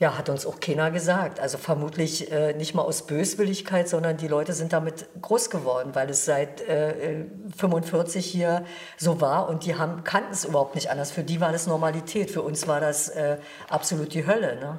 ja, 0.00 0.16
hat 0.16 0.30
uns 0.30 0.46
auch 0.46 0.60
keiner 0.60 0.90
gesagt. 0.90 1.40
Also 1.40 1.58
vermutlich 1.58 2.32
äh, 2.32 2.54
nicht 2.54 2.74
mal 2.74 2.82
aus 2.82 3.06
Böswilligkeit, 3.06 3.86
sondern 3.86 4.16
die 4.16 4.28
Leute 4.28 4.54
sind 4.54 4.72
damit 4.72 5.04
groß 5.20 5.50
geworden, 5.50 5.90
weil 5.92 6.08
es 6.08 6.24
seit 6.24 6.62
äh, 6.62 7.26
45 7.54 8.24
hier 8.24 8.64
so 8.96 9.20
war 9.20 9.46
und 9.50 9.66
die 9.66 9.74
haben, 9.74 10.02
kannten 10.02 10.32
es 10.32 10.46
überhaupt 10.46 10.74
nicht 10.74 10.90
anders. 10.90 11.10
Für 11.10 11.22
die 11.22 11.38
war 11.42 11.52
das 11.52 11.66
Normalität, 11.66 12.30
für 12.30 12.40
uns 12.40 12.66
war 12.66 12.80
das 12.80 13.10
äh, 13.10 13.36
absolut 13.68 14.14
die 14.14 14.26
Hölle. 14.26 14.58
Ne? 14.58 14.78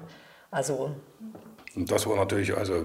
Also. 0.49 0.95
Und 1.75 1.91
das 1.91 2.07
war 2.07 2.15
natürlich 2.15 2.57
also 2.57 2.83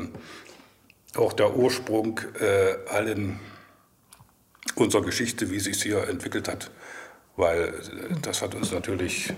auch 1.16 1.33
der 1.33 1.57
Ursprung 1.57 2.21
äh, 2.38 2.90
allen 2.90 3.40
unserer 4.75 5.02
Geschichte, 5.02 5.50
wie 5.50 5.59
sich 5.59 5.83
hier 5.83 6.07
entwickelt 6.07 6.49
hat, 6.49 6.71
weil 7.37 7.69
äh, 7.69 7.73
das 8.21 8.43
hat 8.43 8.55
uns 8.55 8.73
natürlich 8.73 9.33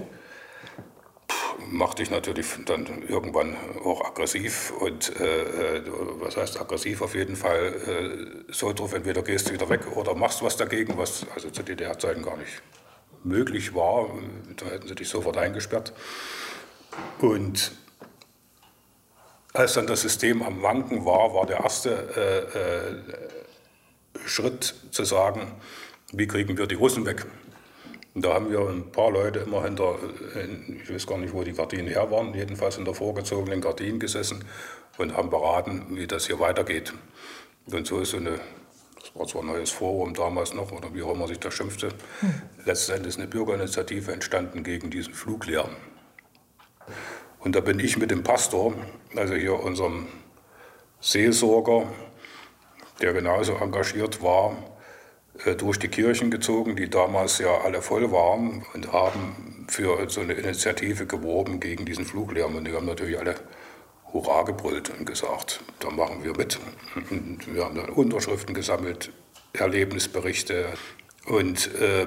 macht 1.70 1.98
dich 1.98 2.10
natürlich 2.10 2.46
dann 2.64 3.02
irgendwann 3.08 3.56
auch 3.84 4.04
aggressiv. 4.04 4.72
Und 4.72 5.18
äh, 5.20 5.76
äh, 5.78 5.82
was 6.20 6.36
heißt 6.36 6.60
aggressiv 6.60 7.02
auf 7.02 7.14
jeden 7.14 7.36
Fall? 7.36 8.46
Äh, 8.48 8.52
so 8.52 8.72
drauf, 8.72 8.92
entweder 8.92 9.22
gehst 9.22 9.48
du 9.48 9.52
wieder 9.52 9.68
weg 9.68 9.96
oder 9.96 10.14
machst 10.14 10.42
was 10.42 10.56
dagegen, 10.56 10.96
was 10.96 11.26
also 11.34 11.50
zu 11.50 11.62
DDR-Zeiten 11.62 12.22
gar 12.22 12.36
nicht 12.36 12.62
möglich 13.24 13.74
war. 13.74 14.08
Da 14.56 14.66
hätten 14.66 14.88
sie 14.88 14.94
dich 14.94 15.08
sofort 15.08 15.36
eingesperrt. 15.36 15.92
Und 17.20 17.72
als 19.52 19.74
dann 19.74 19.86
das 19.86 20.02
System 20.02 20.42
am 20.42 20.62
Wanken 20.62 21.04
war, 21.04 21.34
war 21.34 21.46
der 21.46 21.60
erste 21.60 21.90
äh, 22.54 22.58
äh, 22.58 24.28
Schritt 24.28 24.74
zu 24.90 25.04
sagen, 25.04 25.52
wie 26.12 26.26
kriegen 26.26 26.56
wir 26.56 26.66
die 26.66 26.74
Russen 26.74 27.06
weg? 27.06 27.26
Und 28.18 28.24
da 28.24 28.34
haben 28.34 28.50
wir 28.50 28.58
ein 28.68 28.90
paar 28.90 29.12
Leute 29.12 29.38
immer 29.38 29.62
hinter, 29.62 29.96
ich 30.82 30.92
weiß 30.92 31.06
gar 31.06 31.18
nicht, 31.18 31.32
wo 31.32 31.44
die 31.44 31.52
Gardinen 31.52 31.86
her 31.86 32.10
waren, 32.10 32.34
jedenfalls 32.34 32.76
in 32.76 32.84
der 32.84 32.92
vorgezogenen 32.92 33.60
Gardinen 33.60 34.00
gesessen 34.00 34.44
und 34.96 35.16
haben 35.16 35.30
beraten, 35.30 35.86
wie 35.90 36.08
das 36.08 36.26
hier 36.26 36.40
weitergeht. 36.40 36.92
Und 37.66 37.86
so 37.86 38.00
ist 38.00 38.10
so 38.10 38.16
eine, 38.16 38.40
das 39.00 39.14
war 39.14 39.24
zwar 39.28 39.42
ein 39.42 39.46
neues 39.46 39.70
Forum 39.70 40.14
damals 40.14 40.52
noch, 40.52 40.72
oder 40.72 40.92
wie 40.92 41.02
auch 41.04 41.14
immer 41.14 41.28
sich 41.28 41.38
das 41.38 41.54
schimpfte, 41.54 41.90
hm. 42.18 42.34
letztendlich 42.64 43.16
eine 43.18 43.28
Bürgerinitiative 43.28 44.10
entstanden 44.10 44.64
gegen 44.64 44.90
diesen 44.90 45.14
Fluglärm. 45.14 45.70
Und 47.38 47.54
da 47.54 47.60
bin 47.60 47.78
ich 47.78 47.98
mit 47.98 48.10
dem 48.10 48.24
Pastor, 48.24 48.74
also 49.14 49.34
hier 49.34 49.62
unserem 49.62 50.08
Seelsorger, 50.98 51.86
der 53.00 53.12
genauso 53.12 53.54
engagiert 53.54 54.20
war, 54.24 54.56
äh, 54.56 54.77
durch 55.58 55.78
die 55.78 55.88
Kirchen 55.88 56.30
gezogen, 56.30 56.76
die 56.76 56.90
damals 56.90 57.38
ja 57.38 57.58
alle 57.58 57.82
voll 57.82 58.10
waren 58.10 58.64
und 58.74 58.92
haben 58.92 59.66
für 59.68 60.08
so 60.08 60.20
eine 60.20 60.34
Initiative 60.34 61.06
geworben 61.06 61.60
gegen 61.60 61.84
diesen 61.84 62.04
Fluglärm. 62.04 62.56
Und 62.56 62.64
die 62.64 62.72
haben 62.72 62.86
natürlich 62.86 63.18
alle 63.18 63.36
Hurra 64.12 64.42
gebrüllt 64.42 64.90
und 64.90 65.04
gesagt, 65.04 65.60
da 65.80 65.90
machen 65.90 66.24
wir 66.24 66.36
mit. 66.36 66.58
Und 67.10 67.54
wir 67.54 67.64
haben 67.64 67.76
dann 67.76 67.90
Unterschriften 67.90 68.54
gesammelt, 68.54 69.12
Erlebnisberichte 69.52 70.66
und 71.26 71.70
äh, 71.74 72.06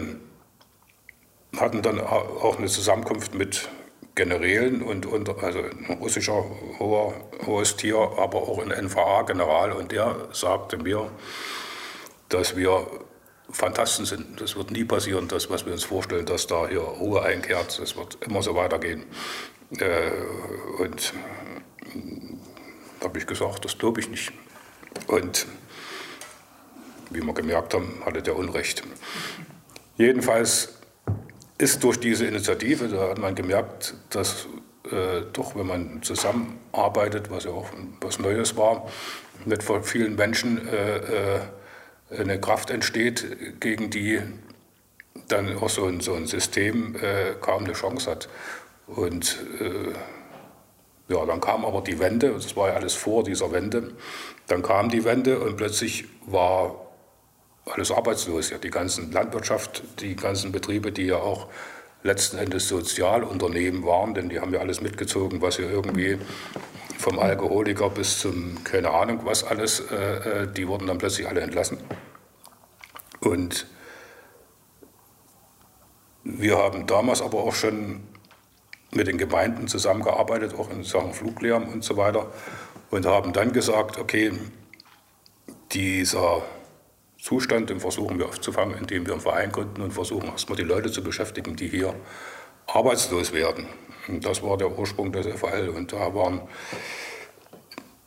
hatten 1.57 1.81
dann 1.81 1.99
auch 1.99 2.57
eine 2.57 2.67
Zusammenkunft 2.67 3.35
mit 3.35 3.69
Generälen 4.15 4.81
und, 4.81 5.05
und 5.05 5.29
also 5.41 5.59
ein 5.59 5.97
russischer 5.99 6.43
hoher, 6.79 7.13
hohes 7.45 7.77
Tier, 7.77 7.97
aber 8.17 8.39
auch 8.39 8.59
ein 8.59 8.71
NVA-General. 8.71 9.71
Und 9.71 9.91
der 9.91 10.27
sagte 10.33 10.77
mir, 10.77 11.09
dass 12.29 12.57
wir 12.57 12.87
Fantasten 13.51 14.05
sind. 14.05 14.41
Das 14.41 14.55
wird 14.55 14.71
nie 14.71 14.83
passieren, 14.85 15.27
das, 15.27 15.49
was 15.49 15.65
wir 15.65 15.73
uns 15.73 15.83
vorstellen, 15.83 16.25
dass 16.25 16.47
da 16.47 16.67
hier 16.67 16.79
Ruhe 16.79 17.21
einkehrt. 17.21 17.79
Das 17.79 17.95
wird 17.95 18.17
immer 18.25 18.41
so 18.41 18.55
weitergehen. 18.55 19.05
Äh, 19.77 20.11
und 20.79 21.13
da 22.99 23.07
habe 23.07 23.19
ich 23.19 23.27
gesagt, 23.27 23.65
das 23.65 23.77
glaube 23.77 23.99
ich 23.99 24.09
nicht. 24.09 24.31
Und 25.07 25.47
wie 27.09 27.21
wir 27.21 27.33
gemerkt 27.33 27.73
haben, 27.73 28.01
hatte 28.05 28.21
der 28.21 28.35
Unrecht. 28.35 28.83
Jedenfalls 29.97 30.75
ist 31.57 31.83
durch 31.83 31.99
diese 31.99 32.25
Initiative, 32.25 32.87
da 32.87 33.09
hat 33.09 33.17
man 33.17 33.35
gemerkt, 33.35 33.93
dass 34.09 34.47
äh, 34.89 35.21
doch, 35.33 35.55
wenn 35.55 35.67
man 35.67 36.01
zusammenarbeitet, 36.01 37.29
was 37.29 37.43
ja 37.43 37.51
auch 37.51 37.69
was 37.99 38.19
Neues 38.19 38.57
war, 38.57 38.87
mit 39.45 39.63
vielen 39.83 40.15
Menschen, 40.15 40.67
äh, 40.67 40.97
äh 40.97 41.39
eine 42.17 42.39
Kraft 42.39 42.69
entsteht, 42.69 43.59
gegen 43.59 43.89
die 43.89 44.21
dann 45.27 45.57
auch 45.57 45.69
so 45.69 45.85
ein, 45.85 46.01
so 46.01 46.13
ein 46.13 46.27
System 46.27 46.95
äh, 46.95 47.33
kaum 47.39 47.63
eine 47.63 47.73
Chance 47.73 48.09
hat. 48.09 48.29
Und 48.87 49.39
äh, 49.59 49.93
ja, 51.13 51.25
dann 51.25 51.41
kam 51.41 51.65
aber 51.65 51.81
die 51.81 51.99
Wende, 51.99 52.31
das 52.31 52.55
war 52.55 52.69
ja 52.69 52.75
alles 52.75 52.93
vor 52.93 53.23
dieser 53.23 53.51
Wende, 53.51 53.91
dann 54.47 54.61
kam 54.61 54.89
die 54.89 55.03
Wende 55.03 55.39
und 55.39 55.57
plötzlich 55.57 56.05
war 56.25 56.87
alles 57.65 57.91
arbeitslos. 57.91 58.49
Ja, 58.49 58.57
die 58.57 58.69
ganzen 58.69 59.11
Landwirtschaft, 59.11 59.83
die 59.99 60.15
ganzen 60.15 60.51
Betriebe, 60.51 60.91
die 60.91 61.05
ja 61.05 61.17
auch 61.17 61.47
letzten 62.03 62.37
Endes 62.37 62.67
Sozialunternehmen 62.67 63.85
waren, 63.85 64.13
denn 64.13 64.29
die 64.29 64.39
haben 64.39 64.53
ja 64.53 64.59
alles 64.59 64.81
mitgezogen, 64.81 65.41
was 65.41 65.57
hier 65.57 65.69
irgendwie 65.69 66.17
vom 67.01 67.19
Alkoholiker 67.19 67.89
bis 67.89 68.19
zum, 68.19 68.63
keine 68.63 68.91
Ahnung 68.91 69.21
was 69.25 69.43
alles, 69.43 69.79
äh, 69.91 70.43
äh, 70.43 70.47
die 70.47 70.67
wurden 70.67 70.87
dann 70.87 70.99
plötzlich 70.99 71.27
alle 71.27 71.41
entlassen. 71.41 71.79
Und 73.19 73.65
wir 76.23 76.57
haben 76.57 76.85
damals 76.85 77.21
aber 77.21 77.39
auch 77.39 77.55
schon 77.55 78.03
mit 78.91 79.07
den 79.07 79.17
Gemeinden 79.17 79.67
zusammengearbeitet, 79.67 80.53
auch 80.53 80.69
in 80.69 80.83
Sachen 80.83 81.13
Fluglärm 81.13 81.69
und 81.69 81.83
so 81.83 81.97
weiter, 81.97 82.31
und 82.91 83.05
haben 83.05 83.33
dann 83.33 83.51
gesagt, 83.51 83.97
okay, 83.97 84.33
dieser 85.71 86.43
Zustand, 87.19 87.69
den 87.69 87.79
versuchen 87.79 88.19
wir 88.19 88.27
aufzufangen, 88.27 88.77
indem 88.77 89.05
wir 89.05 89.13
einen 89.13 89.21
Verein 89.21 89.51
gründen 89.51 89.81
und 89.81 89.91
versuchen 89.91 90.29
erstmal 90.29 90.57
die 90.57 90.63
Leute 90.63 90.91
zu 90.91 91.03
beschäftigen, 91.03 91.55
die 91.55 91.67
hier 91.67 91.95
arbeitslos 92.67 93.33
werden. 93.33 93.67
Das 94.19 94.43
war 94.43 94.57
der 94.57 94.77
Ursprung 94.77 95.11
des 95.11 95.27
FAL. 95.27 95.69
Und 95.69 95.93
da 95.93 96.13
waren 96.13 96.41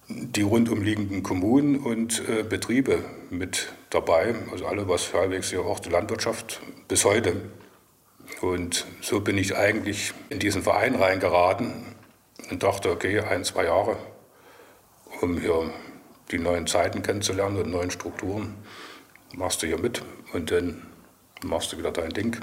die 0.09 0.43
rundumliegenden 0.43 1.23
Kommunen 1.23 1.77
und 1.79 2.23
äh, 2.29 2.43
Betriebe 2.43 3.05
mit 3.31 3.73
dabei, 3.91 4.35
also 4.53 4.67
alle, 4.67 4.89
was 4.89 5.15
halbwegs 5.15 5.51
hier 5.51 5.65
auch 5.65 5.81
die 5.81 5.89
Landwirtschaft 5.89 6.61
bis 6.89 7.05
heute. 7.05 7.37
Und 8.41 8.87
so 9.01 9.21
bin 9.21 9.39
ich 9.39 9.57
eigentlich 9.57 10.13
in 10.29 10.39
diesen 10.39 10.63
Verein 10.63 10.95
reingeraten 10.97 11.73
und 12.51 12.63
dachte, 12.63 12.91
okay, 12.91 13.21
ein, 13.21 13.45
zwei 13.45 13.65
Jahre, 13.65 13.97
um 15.21 15.39
hier 15.39 15.71
die 16.31 16.39
neuen 16.39 16.67
Zeiten 16.67 17.03
kennenzulernen 17.03 17.59
und 17.59 17.71
neuen 17.71 17.91
Strukturen, 17.91 18.55
machst 19.35 19.63
du 19.63 19.67
hier 19.67 19.79
mit 19.79 20.03
und 20.33 20.51
dann 20.51 20.83
machst 21.43 21.73
du 21.73 21.79
wieder 21.79 21.93
dein 21.93 22.11
Ding. 22.11 22.37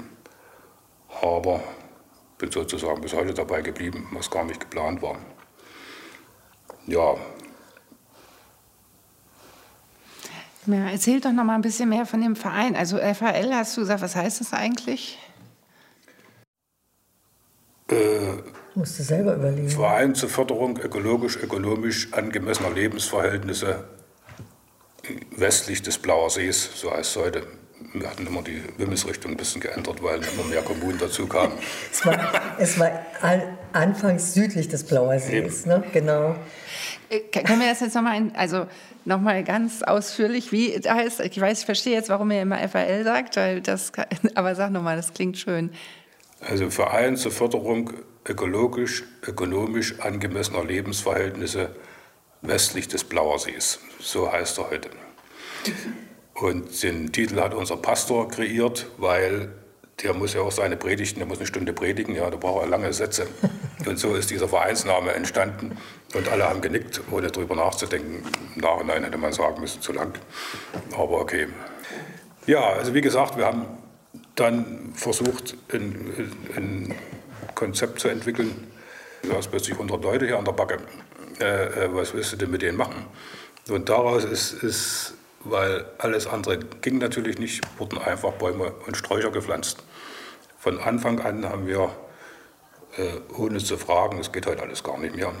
Aber 1.20 1.62
bin 2.42 2.50
sozusagen 2.50 3.00
bis 3.00 3.14
heute 3.14 3.32
dabei 3.32 3.62
geblieben, 3.62 4.08
was 4.10 4.28
gar 4.28 4.44
nicht 4.44 4.58
geplant 4.58 5.00
war. 5.00 5.16
Ja. 6.88 7.14
ja 10.66 10.90
erzähl 10.90 11.20
doch 11.20 11.30
noch 11.30 11.44
mal 11.44 11.54
ein 11.54 11.62
bisschen 11.62 11.88
mehr 11.88 12.04
von 12.04 12.20
dem 12.20 12.34
Verein. 12.34 12.74
Also 12.74 12.98
FHL 12.98 13.54
hast 13.54 13.76
du 13.76 13.82
gesagt, 13.82 14.02
was 14.02 14.16
heißt 14.16 14.40
das 14.40 14.52
eigentlich? 14.52 15.20
Äh, 17.88 18.42
Musst 18.74 18.98
du 18.98 19.04
selber 19.04 19.36
überlegen. 19.36 19.68
Verein 19.68 20.16
zur 20.16 20.28
Förderung 20.28 20.78
ökologisch-ökonomisch 20.78 22.12
angemessener 22.12 22.72
Lebensverhältnisse 22.72 23.84
westlich 25.30 25.82
des 25.82 25.98
Blauer 25.98 26.28
Sees, 26.28 26.70
so 26.74 26.90
heißt 26.90 27.16
es 27.16 27.22
heute. 27.22 27.61
Wir 27.94 28.08
hatten 28.08 28.26
immer 28.26 28.42
die 28.42 28.62
Wimmelsrichtung 28.78 29.32
ein 29.32 29.36
bisschen 29.36 29.60
geändert, 29.60 30.02
weil 30.02 30.16
immer 30.16 30.44
mehr 30.48 30.62
Kommunen 30.62 30.98
dazu 30.98 31.26
kamen. 31.26 31.52
es 31.90 32.06
war, 32.06 32.18
es 32.58 32.78
war 32.78 32.90
anfangs 33.72 34.34
südlich 34.34 34.68
des 34.68 34.84
Blauer 34.84 35.18
Sees, 35.18 35.66
ne? 35.66 35.82
genau. 35.92 36.36
Äh, 37.10 37.20
können 37.20 37.60
wir 37.60 37.68
das 37.68 37.80
jetzt 37.80 37.94
nochmal, 37.94 38.30
also 38.34 38.66
noch 39.04 39.20
ganz 39.44 39.82
ausführlich, 39.82 40.52
wie 40.52 40.70
heißt, 40.72 41.20
ich 41.20 41.40
weiß, 41.40 41.60
ich 41.60 41.66
verstehe 41.66 41.92
jetzt, 41.92 42.08
warum 42.08 42.30
ihr 42.30 42.42
immer 42.42 42.66
FAL 42.68 43.04
sagt, 43.04 43.36
weil 43.36 43.60
das, 43.60 43.92
aber 44.34 44.54
sag 44.54 44.70
nochmal, 44.70 44.96
das 44.96 45.12
klingt 45.12 45.36
schön. 45.36 45.70
Also 46.40 46.70
Verein 46.70 47.16
zur 47.16 47.30
Förderung 47.30 47.92
ökologisch, 48.26 49.04
ökonomisch 49.26 50.00
angemessener 50.00 50.64
Lebensverhältnisse 50.64 51.74
westlich 52.40 52.88
des 52.88 53.04
Blauer 53.04 53.38
Sees. 53.38 53.78
So 54.00 54.30
heißt 54.30 54.58
er 54.58 54.70
heute. 54.70 54.90
Und 56.34 56.82
den 56.82 57.12
Titel 57.12 57.40
hat 57.40 57.54
unser 57.54 57.76
Pastor 57.76 58.28
kreiert, 58.28 58.86
weil 58.98 59.52
der 60.02 60.14
muss 60.14 60.34
ja 60.34 60.40
auch 60.40 60.52
seine 60.52 60.76
Predigten, 60.76 61.20
der 61.20 61.28
muss 61.28 61.38
eine 61.38 61.46
Stunde 61.46 61.72
predigen, 61.72 62.14
ja, 62.14 62.28
da 62.30 62.36
braucht 62.36 62.64
er 62.64 62.68
lange 62.68 62.92
Sätze. 62.92 63.26
Und 63.86 63.98
so 63.98 64.14
ist 64.14 64.30
dieser 64.30 64.48
Vereinsname 64.48 65.12
entstanden 65.12 65.76
und 66.14 66.28
alle 66.28 66.48
haben 66.48 66.60
genickt, 66.60 67.00
ohne 67.10 67.32
darüber 67.32 67.56
nachzudenken. 67.56 68.22
Im 68.54 68.60
Nachhinein 68.60 69.02
hätte 69.02 69.18
man 69.18 69.32
sagen 69.32 69.60
müssen, 69.60 69.82
zu 69.82 69.92
lang. 69.92 70.12
Aber 70.92 71.20
okay. 71.20 71.48
Ja, 72.46 72.60
also 72.60 72.94
wie 72.94 73.00
gesagt, 73.00 73.36
wir 73.36 73.46
haben 73.46 73.66
dann 74.36 74.92
versucht, 74.94 75.56
ein, 75.72 76.30
ein 76.54 76.94
Konzept 77.56 77.98
zu 77.98 78.08
entwickeln. 78.08 78.68
Du 79.22 79.34
hast 79.34 79.50
plötzlich 79.50 79.74
100 79.74 80.02
Leute 80.02 80.26
hier 80.26 80.38
an 80.38 80.44
der 80.44 80.52
Backe. 80.52 80.78
Äh, 81.40 81.86
äh, 81.86 81.94
was 81.94 82.14
willst 82.14 82.32
du 82.32 82.36
denn 82.36 82.50
mit 82.50 82.62
denen 82.62 82.76
machen? 82.76 83.06
Und 83.68 83.88
daraus 83.88 84.24
ist, 84.24 84.52
ist, 84.62 85.14
weil 85.44 85.84
alles 85.98 86.26
andere 86.26 86.58
ging 86.58 86.98
natürlich 86.98 87.38
nicht, 87.38 87.62
wurden 87.78 87.98
einfach 87.98 88.32
Bäume 88.32 88.72
und 88.86 88.96
Sträucher 88.96 89.30
gepflanzt. 89.30 89.82
Von 90.58 90.78
Anfang 90.78 91.20
an 91.20 91.44
haben 91.44 91.66
wir, 91.66 91.90
äh, 92.96 93.34
ohne 93.36 93.58
zu 93.58 93.76
fragen, 93.78 94.18
es 94.18 94.32
geht 94.32 94.46
heute 94.46 94.62
alles 94.62 94.82
gar 94.82 94.98
nicht 94.98 95.16
mehr, 95.16 95.32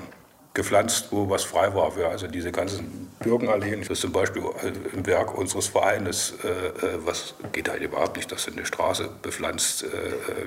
gepflanzt, 0.54 1.08
wo 1.10 1.30
was 1.30 1.44
frei 1.44 1.74
war. 1.74 1.96
Wir 1.96 2.08
also 2.08 2.26
diese 2.26 2.52
ganzen 2.52 3.10
Birkenalleen, 3.20 3.80
das 3.80 3.90
ist 3.90 4.00
zum 4.00 4.12
Beispiel 4.12 4.42
im 4.92 5.06
Werk 5.06 5.36
unseres 5.36 5.68
Vereines, 5.68 6.34
äh, 6.44 6.48
äh, 6.48 6.98
was 7.04 7.34
geht 7.52 7.70
halt 7.70 7.82
überhaupt 7.82 8.16
nicht, 8.16 8.30
dass 8.30 8.48
eine 8.48 8.66
Straße 8.66 9.08
bepflanzt, 9.22 9.84
äh, 9.84 9.86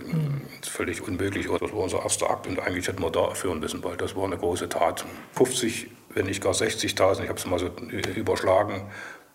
mhm. 0.05 0.41
ist 0.61 0.69
völlig 0.69 1.01
unmöglich. 1.01 1.47
Das 1.47 1.61
war 1.61 1.73
unser 1.73 2.03
erster 2.03 2.29
Akt 2.29 2.45
und 2.47 2.59
eigentlich 2.59 2.87
hätten 2.87 3.01
wir 3.01 3.09
da 3.09 3.33
führen 3.33 3.59
müssen, 3.59 3.83
weil 3.83 3.97
das 3.97 4.15
war 4.15 4.25
eine 4.25 4.37
große 4.37 4.69
Tat. 4.69 5.05
50, 5.33 5.89
wenn 6.09 6.27
nicht 6.27 6.43
gar 6.43 6.53
60.000, 6.53 7.23
ich 7.23 7.29
habe 7.29 7.39
es 7.39 7.45
mal 7.45 7.59
so 7.59 7.69
überschlagen, 8.15 8.83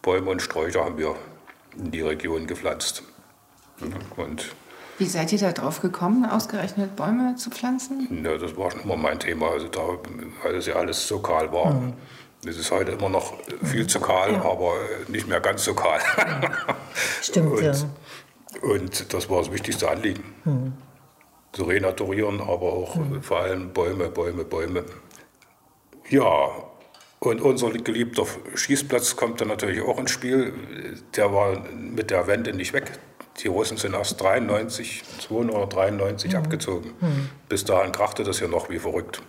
Bäume 0.03 0.31
und 0.31 0.43
Sträucher 0.43 0.85
haben 0.85 0.99
wir 0.99 1.15
in 1.77 1.91
die 1.91 2.01
Region 2.01 2.47
gepflanzt. 2.47 3.03
Und 4.17 4.55
wie 5.01 5.07
seid 5.07 5.33
ihr 5.33 5.39
da 5.39 5.53
drauf 5.53 5.81
gekommen, 5.81 6.27
ausgerechnet 6.27 6.95
Bäume 6.95 7.35
zu 7.37 7.49
pflanzen? 7.49 8.23
Ja, 8.23 8.37
das 8.37 8.55
war 8.59 8.71
schon 8.71 8.83
immer 8.83 8.99
mein 8.99 9.19
Thema, 9.19 9.49
also 9.51 9.67
da, 9.69 9.81
weil 10.43 10.57
es 10.57 10.67
ja 10.67 10.75
alles 10.75 11.09
so 11.09 11.21
kahl 11.21 11.51
war. 11.53 11.73
Mhm. 11.73 11.95
Es 12.45 12.59
ist 12.59 12.71
heute 12.71 12.93
immer 12.93 13.09
noch 13.09 13.33
viel 13.63 13.87
zu 13.87 13.99
kahl, 13.99 14.33
ja. 14.33 14.43
aber 14.43 14.75
nicht 15.09 15.27
mehr 15.27 15.41
ganz 15.41 15.65
so 15.65 15.73
kahl. 15.73 16.01
Stimmt, 17.23 17.53
und, 17.53 17.63
ja. 17.63 17.73
Und 18.61 19.15
das 19.15 19.31
war 19.31 19.39
das 19.39 19.51
wichtigste 19.51 19.91
Anliegen. 19.91 20.23
Mhm. 20.45 20.73
Zu 21.53 21.65
renaturieren, 21.65 22.43
aber 22.43 22.73
auch 22.73 22.97
mhm. 22.97 23.23
vor 23.23 23.41
allem 23.41 23.73
Bäume, 23.73 24.11
Bäume, 24.11 24.45
Bäume. 24.45 24.85
Ja, 26.11 26.51
und 27.21 27.43
unser 27.43 27.71
geliebter 27.71 28.25
Schießplatz 28.55 29.15
kommt 29.15 29.43
dann 29.43 29.49
natürlich 29.49 29.83
auch 29.83 29.99
ins 29.99 30.11
Spiel. 30.11 30.55
Der 31.15 31.33
war 31.33 31.61
mit 31.75 32.11
der 32.11 32.27
Wende 32.27 32.55
nicht 32.55 32.73
weg. 32.73 32.93
Die 33.43 33.49
Russen 33.49 33.77
sind 33.77 33.95
erst 33.95 34.21
93, 34.21 35.03
293 35.21 36.33
mhm. 36.33 36.39
abgezogen. 36.39 36.95
Mhm. 36.99 37.29
Bis 37.49 37.65
dahin 37.65 37.93
krachte 37.93 38.25
das 38.25 38.41
ja 38.41 38.49
noch 38.49 38.71
wie 38.71 38.79
verrückt. 38.79 39.23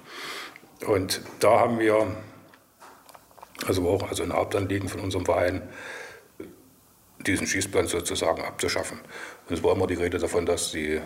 Und 0.87 1.21
da 1.39 1.59
haben 1.59 1.79
wir, 1.79 2.07
also 3.67 3.87
auch 3.89 4.07
also 4.07 4.23
ein 4.23 4.33
Hauptanliegen 4.33 4.87
von 4.87 5.01
unserem 5.01 5.25
Verein, 5.25 5.61
diesen 7.19 7.45
Schießplan 7.45 7.87
sozusagen 7.87 8.41
abzuschaffen. 8.41 8.99
Und 9.49 9.55
es 9.55 9.63
war 9.63 9.75
immer 9.75 9.85
die 9.85 9.95
Rede 9.95 10.17
davon, 10.17 10.45
dass 10.45 10.71
die 10.71 11.01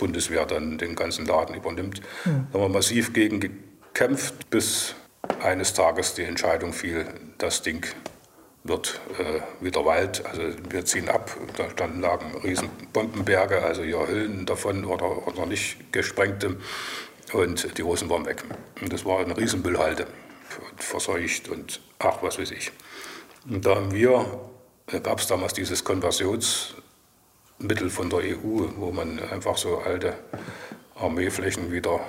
Bundeswehr 0.00 0.46
dann 0.46 0.78
den 0.78 0.96
ganzen 0.96 1.26
Laden 1.26 1.54
übernimmt. 1.54 2.00
Mhm. 2.24 2.48
Da 2.52 2.58
haben 2.58 2.64
wir 2.64 2.68
massiv 2.68 3.12
gegen 3.12 3.38
gekämpft, 3.38 4.50
bis 4.50 4.96
eines 5.42 5.74
Tages 5.74 6.14
die 6.14 6.22
Entscheidung 6.22 6.72
fiel, 6.72 7.06
das 7.38 7.62
Ding 7.62 7.86
wird 8.64 9.00
äh, 9.18 9.64
wieder 9.64 9.84
Wald. 9.84 10.24
Also 10.26 10.42
wir 10.68 10.84
ziehen 10.84 11.08
ab. 11.08 11.36
Da 11.56 11.70
standen 11.70 12.00
lagen 12.00 12.36
riesen 12.42 12.68
Bombenberge, 12.92 13.62
also 13.62 13.82
ja 13.82 14.06
Hüllen 14.06 14.46
davon 14.46 14.84
oder, 14.84 15.26
oder 15.26 15.46
nicht 15.46 15.92
gesprengte. 15.92 16.56
Und 17.32 17.78
die 17.78 17.82
Russen 17.82 18.08
waren 18.08 18.26
weg. 18.26 18.44
Und 18.80 18.92
das 18.92 19.04
war 19.04 19.20
eine 19.20 19.36
Riesenmüllhalde. 19.36 20.06
Und 20.70 20.82
verseucht 20.82 21.48
und 21.48 21.80
ach, 21.98 22.22
was 22.22 22.38
weiß 22.38 22.50
ich. 22.52 22.72
Und 23.48 23.66
da 23.66 23.76
haben 23.76 23.92
wir, 23.92 24.24
gab 25.02 25.20
es 25.20 25.26
damals 25.26 25.52
dieses 25.52 25.84
Konversionsmittel 25.84 27.90
von 27.90 28.08
der 28.08 28.20
EU, 28.20 28.68
wo 28.76 28.90
man 28.90 29.20
einfach 29.20 29.58
so 29.58 29.78
alte 29.78 30.14
Armeeflächen 30.96 31.70
wieder, 31.70 32.00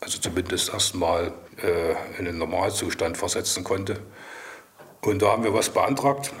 also 0.00 0.18
zumindest 0.18 0.72
erstmal 0.72 1.32
äh, 1.62 1.94
in 2.18 2.24
den 2.24 2.38
Normalzustand 2.38 3.16
versetzen 3.16 3.64
konnte. 3.64 4.00
Und 5.02 5.22
da 5.22 5.32
haben 5.32 5.44
wir 5.44 5.54
was 5.54 5.70
beantragt 5.70 6.32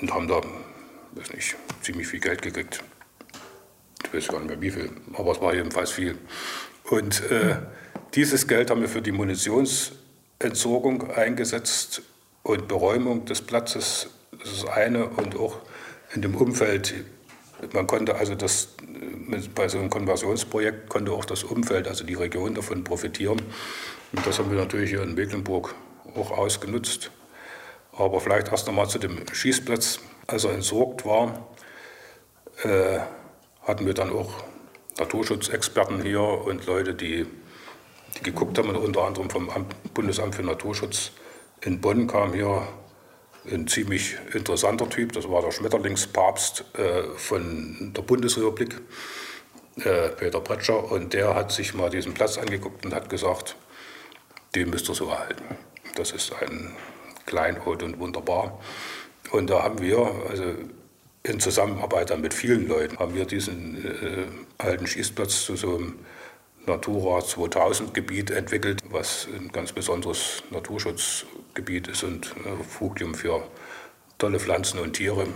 und 0.00 0.12
haben 0.12 0.28
da, 0.28 0.40
weiß 1.12 1.32
nicht, 1.34 1.56
ziemlich 1.82 2.06
viel 2.06 2.20
Geld 2.20 2.42
gekriegt. 2.42 2.82
Ich 4.04 4.14
weiß 4.14 4.28
gar 4.28 4.38
nicht 4.38 4.48
mehr 4.48 4.60
wie 4.60 4.70
viel, 4.70 4.90
aber 5.14 5.32
es 5.32 5.40
war 5.40 5.54
jedenfalls 5.54 5.90
viel. 5.90 6.18
Und 6.84 7.22
äh, 7.30 7.56
dieses 8.14 8.46
Geld 8.46 8.70
haben 8.70 8.80
wir 8.80 8.88
für 8.88 9.02
die 9.02 9.12
Munitionsentsorgung 9.12 11.10
eingesetzt 11.10 12.02
und 12.42 12.68
Beräumung 12.68 13.24
des 13.24 13.42
Platzes. 13.42 14.08
Das 14.38 14.52
ist 14.52 14.66
eine 14.66 15.08
und 15.08 15.36
auch 15.36 15.58
in 16.14 16.22
dem 16.22 16.34
Umfeld. 16.36 16.94
Man 17.72 17.86
konnte 17.86 18.14
also 18.16 18.34
das, 18.34 18.68
bei 19.54 19.68
so 19.68 19.78
einem 19.78 19.90
Konversionsprojekt 19.90 20.88
konnte 20.88 21.12
auch 21.12 21.24
das 21.24 21.42
Umfeld, 21.44 21.88
also 21.88 22.04
die 22.04 22.14
Region 22.14 22.54
davon 22.54 22.84
profitieren. 22.84 23.40
Und 24.12 24.26
das 24.26 24.38
haben 24.38 24.50
wir 24.50 24.58
natürlich 24.58 24.90
hier 24.90 25.02
in 25.02 25.14
Mecklenburg 25.14 25.74
auch 26.14 26.30
ausgenutzt. 26.30 27.10
Aber 27.92 28.20
vielleicht 28.20 28.48
erst 28.48 28.68
einmal 28.68 28.88
zu 28.88 28.98
dem 28.98 29.18
Schießplatz. 29.32 30.00
Als 30.26 30.44
er 30.44 30.52
entsorgt 30.52 31.06
war, 31.06 31.48
äh, 32.62 32.98
hatten 33.62 33.86
wir 33.86 33.94
dann 33.94 34.10
auch 34.10 34.44
Naturschutzexperten 34.98 36.02
hier 36.02 36.20
und 36.20 36.66
Leute, 36.66 36.94
die, 36.94 37.26
die 38.16 38.22
geguckt 38.22 38.58
haben, 38.58 38.74
unter 38.74 39.04
anderem 39.04 39.30
vom 39.30 39.50
Amt, 39.50 39.74
Bundesamt 39.94 40.34
für 40.34 40.42
Naturschutz 40.42 41.12
in 41.62 41.80
Bonn 41.80 42.06
kam 42.06 42.32
hier 42.32 42.66
ein 43.52 43.68
ziemlich 43.68 44.16
interessanter 44.32 44.88
Typ, 44.88 45.12
das 45.12 45.28
war 45.28 45.42
der 45.42 45.52
Schmetterlingspapst 45.52 46.64
äh, 46.78 47.02
von 47.16 47.92
der 47.94 48.02
Bundesrepublik, 48.02 48.80
äh, 49.76 50.08
Peter 50.10 50.40
Bretscher, 50.40 50.90
und 50.90 51.12
der 51.12 51.34
hat 51.34 51.52
sich 51.52 51.74
mal 51.74 51.90
diesen 51.90 52.14
Platz 52.14 52.38
angeguckt 52.38 52.84
und 52.84 52.94
hat 52.94 53.08
gesagt, 53.08 53.56
den 54.54 54.70
müsst 54.70 54.88
ihr 54.88 54.94
so 54.94 55.08
erhalten. 55.08 55.44
Das 55.96 56.12
ist 56.12 56.32
ein 56.40 56.72
Kleinod 57.26 57.82
und 57.82 57.98
wunderbar. 57.98 58.60
Und 59.30 59.50
da 59.50 59.62
haben 59.62 59.80
wir, 59.80 59.98
also 60.28 60.44
in 61.22 61.40
Zusammenarbeit 61.40 62.10
dann 62.10 62.20
mit 62.20 62.32
vielen 62.32 62.68
Leuten, 62.68 62.98
haben 62.98 63.14
wir 63.14 63.24
diesen 63.24 63.84
äh, 63.84 64.26
alten 64.58 64.86
Schießplatz 64.86 65.44
zu 65.44 65.56
so 65.56 65.76
einem 65.76 65.98
Natura 66.66 67.24
2000 67.24 67.94
Gebiet 67.94 68.30
entwickelt, 68.30 68.82
was 68.90 69.28
ein 69.34 69.50
ganz 69.52 69.72
besonderes 69.72 70.42
Naturschutzgebiet 71.56 71.88
ist 71.88 72.04
und 72.04 72.34
äh, 72.44 72.62
Fugium 72.62 73.14
für 73.14 73.42
tolle 74.18 74.38
Pflanzen 74.38 74.78
und 74.80 74.94
Tiere, 74.94 75.26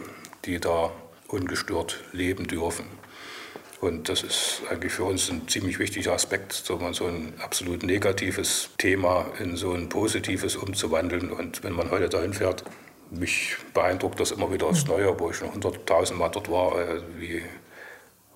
die 0.44 0.60
da 0.60 0.92
ungestört 1.28 2.02
leben 2.12 2.46
dürfen. 2.46 2.86
Und 3.80 4.10
das 4.10 4.22
ist 4.22 4.62
eigentlich 4.70 4.92
für 4.92 5.04
uns 5.04 5.30
ein 5.30 5.48
ziemlich 5.48 5.78
wichtiger 5.78 6.12
Aspekt, 6.12 6.52
so, 6.52 6.76
man 6.76 6.92
so 6.92 7.06
ein 7.06 7.32
absolut 7.40 7.82
negatives 7.82 8.68
Thema 8.76 9.26
in 9.38 9.56
so 9.56 9.72
ein 9.72 9.88
positives 9.88 10.56
umzuwandeln. 10.56 11.30
Und 11.32 11.64
wenn 11.64 11.72
man 11.72 11.90
heute 11.90 12.10
dahin 12.10 12.34
fährt, 12.34 12.62
mich 13.10 13.56
beeindruckt 13.72 14.20
das 14.20 14.32
immer 14.32 14.52
wieder 14.52 14.66
aufs 14.66 14.86
Neue, 14.86 15.18
wo 15.18 15.30
ich 15.30 15.36
schon 15.36 15.52
hunderttausend 15.52 16.18
Mal 16.18 16.28
dort 16.28 16.50
war, 16.50 16.78
äh, 16.78 17.00
wie, 17.16 17.42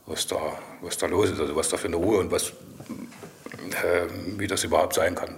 was, 0.07 0.27
da, 0.27 0.59
was 0.81 0.97
da 0.97 1.07
los 1.07 1.31
ist, 1.31 1.41
also 1.41 1.55
was 1.55 1.69
da 1.69 1.77
für 1.77 1.89
eine 1.89 1.97
Ruhe 1.97 2.21
und 2.21 2.31
was, 2.31 2.51
äh, 3.83 4.07
wie 4.39 4.47
das 4.47 4.65
überhaupt 4.65 4.95
sein 4.95 5.15
kann. 5.15 5.37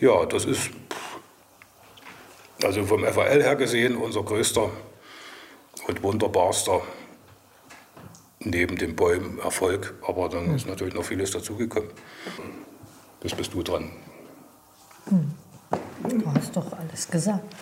Ja, 0.00 0.26
das 0.26 0.44
ist 0.44 0.70
also 2.64 2.84
vom 2.84 3.04
FAL 3.04 3.42
her 3.42 3.56
gesehen 3.56 3.96
unser 3.96 4.22
größter 4.22 4.70
und 5.86 6.02
wunderbarster 6.02 6.82
neben 8.40 8.76
dem 8.76 8.96
Bäumen 8.96 9.38
Erfolg. 9.38 9.94
Aber 10.06 10.28
dann 10.28 10.54
ist 10.54 10.66
natürlich 10.66 10.94
noch 10.94 11.04
vieles 11.04 11.30
dazugekommen. 11.30 11.90
Das 13.20 13.34
bist 13.34 13.54
du 13.54 13.62
dran. 13.62 13.90
Du 15.06 16.34
hast 16.34 16.56
doch 16.56 16.72
alles 16.72 17.08
gesagt 17.08 17.54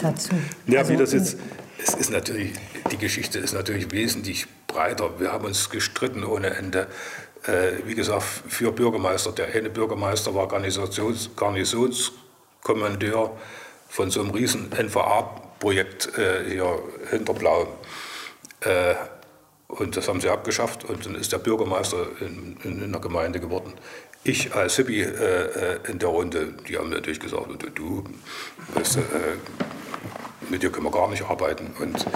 dazu. 0.00 0.30
Ja, 0.66 0.80
also, 0.80 0.92
wie 0.92 0.96
das 0.96 1.12
jetzt, 1.12 1.38
es 1.78 1.94
ist 1.94 2.10
natürlich, 2.10 2.52
die 2.90 2.98
Geschichte 2.98 3.38
ist 3.38 3.54
natürlich 3.54 3.90
wesentlich 3.90 4.46
breiter. 4.66 5.18
Wir 5.18 5.32
haben 5.32 5.46
uns 5.46 5.70
gestritten 5.70 6.24
ohne 6.24 6.50
Ende. 6.50 6.88
Äh, 7.44 7.86
wie 7.86 7.94
gesagt, 7.94 8.22
für 8.22 8.72
Bürgermeister. 8.72 9.32
Der 9.32 9.54
eine 9.54 9.70
Bürgermeister 9.70 10.34
war 10.34 10.48
Garnisons, 10.48 11.30
Garnisonskommandeur 11.36 13.36
von 13.92 14.10
so 14.10 14.22
einem 14.22 14.30
riesen 14.30 14.70
NVA-Projekt 14.70 16.16
äh, 16.16 16.48
hier 16.48 16.78
hinter 17.10 17.34
Blau. 17.34 17.68
Äh, 18.60 18.94
und 19.68 19.98
das 19.98 20.08
haben 20.08 20.18
sie 20.22 20.30
abgeschafft 20.30 20.84
und 20.84 21.04
dann 21.04 21.14
ist 21.14 21.30
der 21.30 21.38
Bürgermeister 21.38 22.06
in, 22.20 22.56
in, 22.64 22.82
in 22.82 22.90
der 22.90 23.02
Gemeinde 23.02 23.38
geworden. 23.38 23.74
Ich 24.24 24.54
als 24.54 24.76
Hippie 24.76 25.02
äh, 25.02 25.74
äh, 25.74 25.90
in 25.90 25.98
der 25.98 26.08
Runde, 26.08 26.54
die 26.66 26.78
haben 26.78 26.88
natürlich 26.88 27.20
gesagt, 27.20 27.46
du, 27.50 27.68
du 27.68 28.04
weißt, 28.74 28.96
äh, 28.96 29.00
mit 30.48 30.62
dir 30.62 30.72
können 30.72 30.86
wir 30.86 30.90
gar 30.90 31.10
nicht 31.10 31.24
arbeiten. 31.24 31.74
Und 31.78 32.06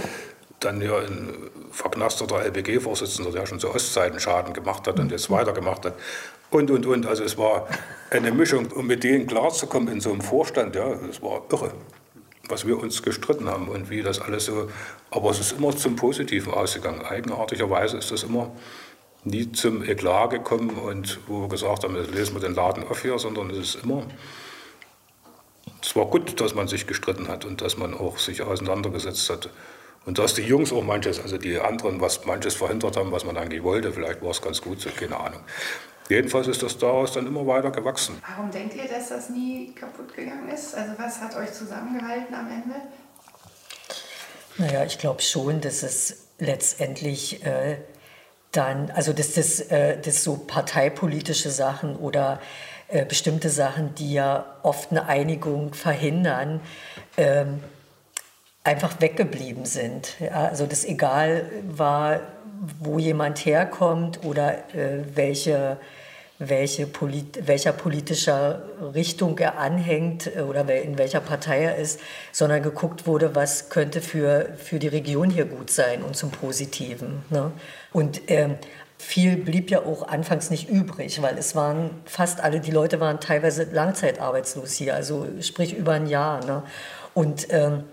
dann 0.61 0.81
hier 0.81 0.97
ein 0.97 1.51
verknasterter 1.71 2.45
LBG-Vorsitzender, 2.45 3.31
der 3.31 3.47
schon 3.47 3.61
zu 3.61 3.71
Ostzeiten 3.75 4.19
Schaden 4.21 4.55
gemacht 4.55 4.87
hat 4.87 4.99
und 4.99 5.11
jetzt 5.11 5.31
weitergemacht 5.31 5.85
hat. 5.85 5.95
Und, 6.51 6.71
und, 6.71 6.87
und. 6.87 7.07
Also 7.07 7.25
es 7.25 7.37
war 7.37 7.69
eine 8.11 8.33
Mischung, 8.33 8.73
um 8.73 8.87
mit 8.87 9.05
denen 9.05 9.27
klarzukommen 9.27 9.89
in 9.89 10.01
so 10.01 10.11
einem 10.13 10.23
Vorstand, 10.23 10.75
ja, 10.75 10.95
das 10.95 11.23
war 11.23 11.43
irre 11.51 11.73
was 12.49 12.67
wir 12.67 12.79
uns 12.79 13.03
gestritten 13.03 13.49
haben 13.49 13.69
und 13.69 13.91
wie 13.91 14.03
das 14.03 14.21
alles 14.21 14.47
so. 14.47 14.71
Aber 15.11 15.31
es 15.31 15.41
ist 15.41 15.53
immer 15.53 15.77
zum 15.77 15.97
Positiven 15.97 16.53
ausgegangen. 16.53 17.03
Eigenartigerweise 17.03 17.97
ist 17.97 18.11
das 18.11 18.23
immer 18.23 18.53
nie 19.25 19.51
zum 19.53 19.83
Eklat 19.83 20.31
gekommen 20.31 20.71
und 20.71 21.19
wo 21.27 21.43
wir 21.43 21.49
gesagt 21.49 21.85
haben, 21.85 21.97
jetzt 21.97 22.15
lesen 22.15 22.35
wir 22.35 22.41
den 22.41 22.55
Laden 22.55 22.87
auf 22.87 23.03
hier, 23.03 23.19
sondern 23.19 23.51
es 23.51 23.59
ist 23.59 23.85
immer. 23.85 24.05
Es 25.83 25.97
war 25.97 26.07
gut, 26.07 26.41
dass 26.41 26.55
man 26.55 26.69
sich 26.69 26.87
gestritten 26.87 27.29
hat 27.29 27.45
und 27.45 27.61
dass 27.61 27.77
man 27.77 27.95
auch 27.95 28.19
sich 28.19 28.43
auseinandergesetzt 28.43 29.29
hat. 29.31 29.51
Und 30.07 30.19
dass 30.19 30.35
die 30.35 30.43
Jungs 30.43 30.73
auch 30.73 30.85
manches, 30.85 31.21
also 31.21 31.37
die 31.37 31.59
anderen, 31.59 32.01
was 32.01 32.25
manches 32.25 32.55
verhindert 32.55 32.97
haben, 32.97 33.11
was 33.11 33.25
man 33.25 33.37
eigentlich 33.37 33.63
wollte, 33.65 33.93
vielleicht 33.93 34.23
war 34.23 34.31
es 34.31 34.41
ganz 34.41 34.63
gut, 34.63 34.81
so, 34.81 34.89
keine 34.91 35.19
Ahnung. 35.19 35.41
Jedenfalls 36.09 36.47
ist 36.47 36.63
das 36.63 36.79
daraus 36.79 37.13
dann 37.13 37.27
immer 37.27 37.45
weiter 37.47 37.73
gewachsen. 37.73 38.23
Warum 38.29 38.51
denkt 38.53 38.77
ihr, 38.77 38.89
dass 38.89 39.09
das 39.09 39.29
nie 39.31 39.75
kaputt 39.75 40.15
gegangen 40.15 40.49
ist? 40.49 40.77
Also 40.77 40.93
was 40.97 41.21
hat 41.21 41.37
euch 41.37 41.53
zusammengehalten 41.53 42.33
am 42.33 42.49
Ende? 42.49 42.77
Naja, 44.59 44.85
ich 44.85 44.99
glaube 44.99 45.21
schon, 45.21 45.61
dass 45.61 45.83
es 45.83 46.29
letztendlich 46.39 47.45
äh, 47.45 47.79
dann, 48.53 48.93
also 48.93 49.13
dass 49.13 49.35
das, 49.35 49.61
äh, 49.61 50.01
dass 50.01 50.23
so 50.23 50.37
parteipolitische 50.37 51.51
Sachen 51.51 51.97
oder 51.97 52.41
äh, 52.87 53.05
bestimmte 53.05 53.51
Sachen, 53.51 53.97
die 53.97 54.13
ja 54.13 54.57
oft 54.63 54.93
eine 54.93 55.07
Einigung 55.07 55.75
verhindern, 55.75 56.61
ähm, 57.17 57.65
einfach 58.67 59.01
weggeblieben 59.01 59.65
sind. 59.65 60.17
Ja, 60.21 60.49
also 60.49 60.67
das 60.67 60.85
egal 60.85 61.49
war, 61.69 62.21
wo 62.81 62.99
jemand 62.99 63.39
herkommt 63.45 64.25
oder 64.25 64.55
äh, 64.75 65.05
welche, 65.15 65.77
welche 66.39 66.87
Polit 66.87 67.47
welcher 67.47 67.73
politischer 67.73 68.63
Richtung 68.95 69.39
er 69.39 69.59
anhängt 69.59 70.35
äh, 70.35 70.41
oder 70.41 70.69
in 70.83 70.99
welcher 70.99 71.21
Partei 71.21 71.63
er 71.63 71.77
ist, 71.77 72.01
sondern 72.33 72.63
geguckt 72.63 73.07
wurde, 73.07 73.35
was 73.35 73.69
könnte 73.69 74.01
für, 74.01 74.55
für 74.57 74.81
die 74.81 74.89
Region 74.89 75.31
hier 75.31 75.45
gut 75.45 75.71
sein 75.71 76.03
und 76.03 76.17
zum 76.17 76.31
Positiven. 76.31 77.23
Ne? 77.31 77.53
Und 77.93 78.23
ähm, 78.27 78.57
viel 78.99 79.37
blieb 79.37 79.71
ja 79.71 79.81
auch 79.81 80.09
anfangs 80.09 80.51
nicht 80.51 80.69
übrig, 80.69 81.23
weil 81.23 81.39
es 81.39 81.55
waren 81.55 81.91
fast 82.07 82.41
alle, 82.41 82.61
die 82.61 82.71
Leute 82.73 82.99
waren 82.99 83.21
teilweise 83.21 83.65
langzeitarbeitslos 83.71 84.73
hier, 84.73 84.95
also 84.95 85.29
sprich 85.41 85.75
über 85.75 85.93
ein 85.93 86.07
Jahr. 86.07 86.45
Ne? 86.45 86.63
Und 87.15 87.47
ähm, 87.51 87.85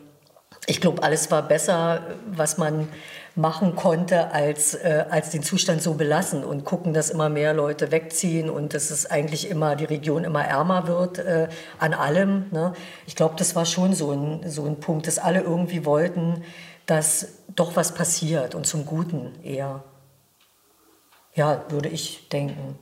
ich 0.66 0.80
glaube, 0.80 1.04
alles 1.04 1.30
war 1.32 1.42
besser, 1.42 2.02
was 2.26 2.58
man 2.58 2.88
machen 3.36 3.76
konnte, 3.76 4.32
als, 4.32 4.76
äh, 4.76 5.06
als 5.10 5.32
den 5.32 5.42
Zustand 5.44 5.82
so 5.82 5.96
belassen 5.96 6.44
und 6.44 6.66
gucken, 6.66 6.94
dass 6.94 7.10
immer 7.10 7.30
mehr 7.30 7.54
Leute 7.54 7.92
wegziehen 7.92 8.50
und 8.50 8.74
dass 8.74 8.92
es 8.92 9.10
eigentlich 9.10 9.50
immer, 9.50 9.76
die 9.76 9.86
Region 9.86 10.24
immer 10.24 10.46
ärmer 10.46 10.88
wird 10.88 11.18
äh, 11.18 11.48
an 11.80 11.94
allem. 11.94 12.46
Ne? 12.52 12.74
Ich 13.08 13.16
glaube, 13.16 13.36
das 13.38 13.56
war 13.56 13.66
schon 13.66 13.94
so 13.94 14.12
ein, 14.12 14.50
so 14.50 14.66
ein 14.66 14.80
Punkt, 14.80 15.08
dass 15.08 15.18
alle 15.18 15.42
irgendwie 15.42 15.84
wollten, 15.86 16.44
dass 16.86 17.40
doch 17.56 17.76
was 17.76 17.94
passiert 17.94 18.56
und 18.56 18.68
zum 18.68 18.86
Guten 18.86 19.32
eher. 19.44 19.84
Ja, 21.34 21.66
würde 21.70 21.90
ich 21.90 22.30
denken. 22.30 22.78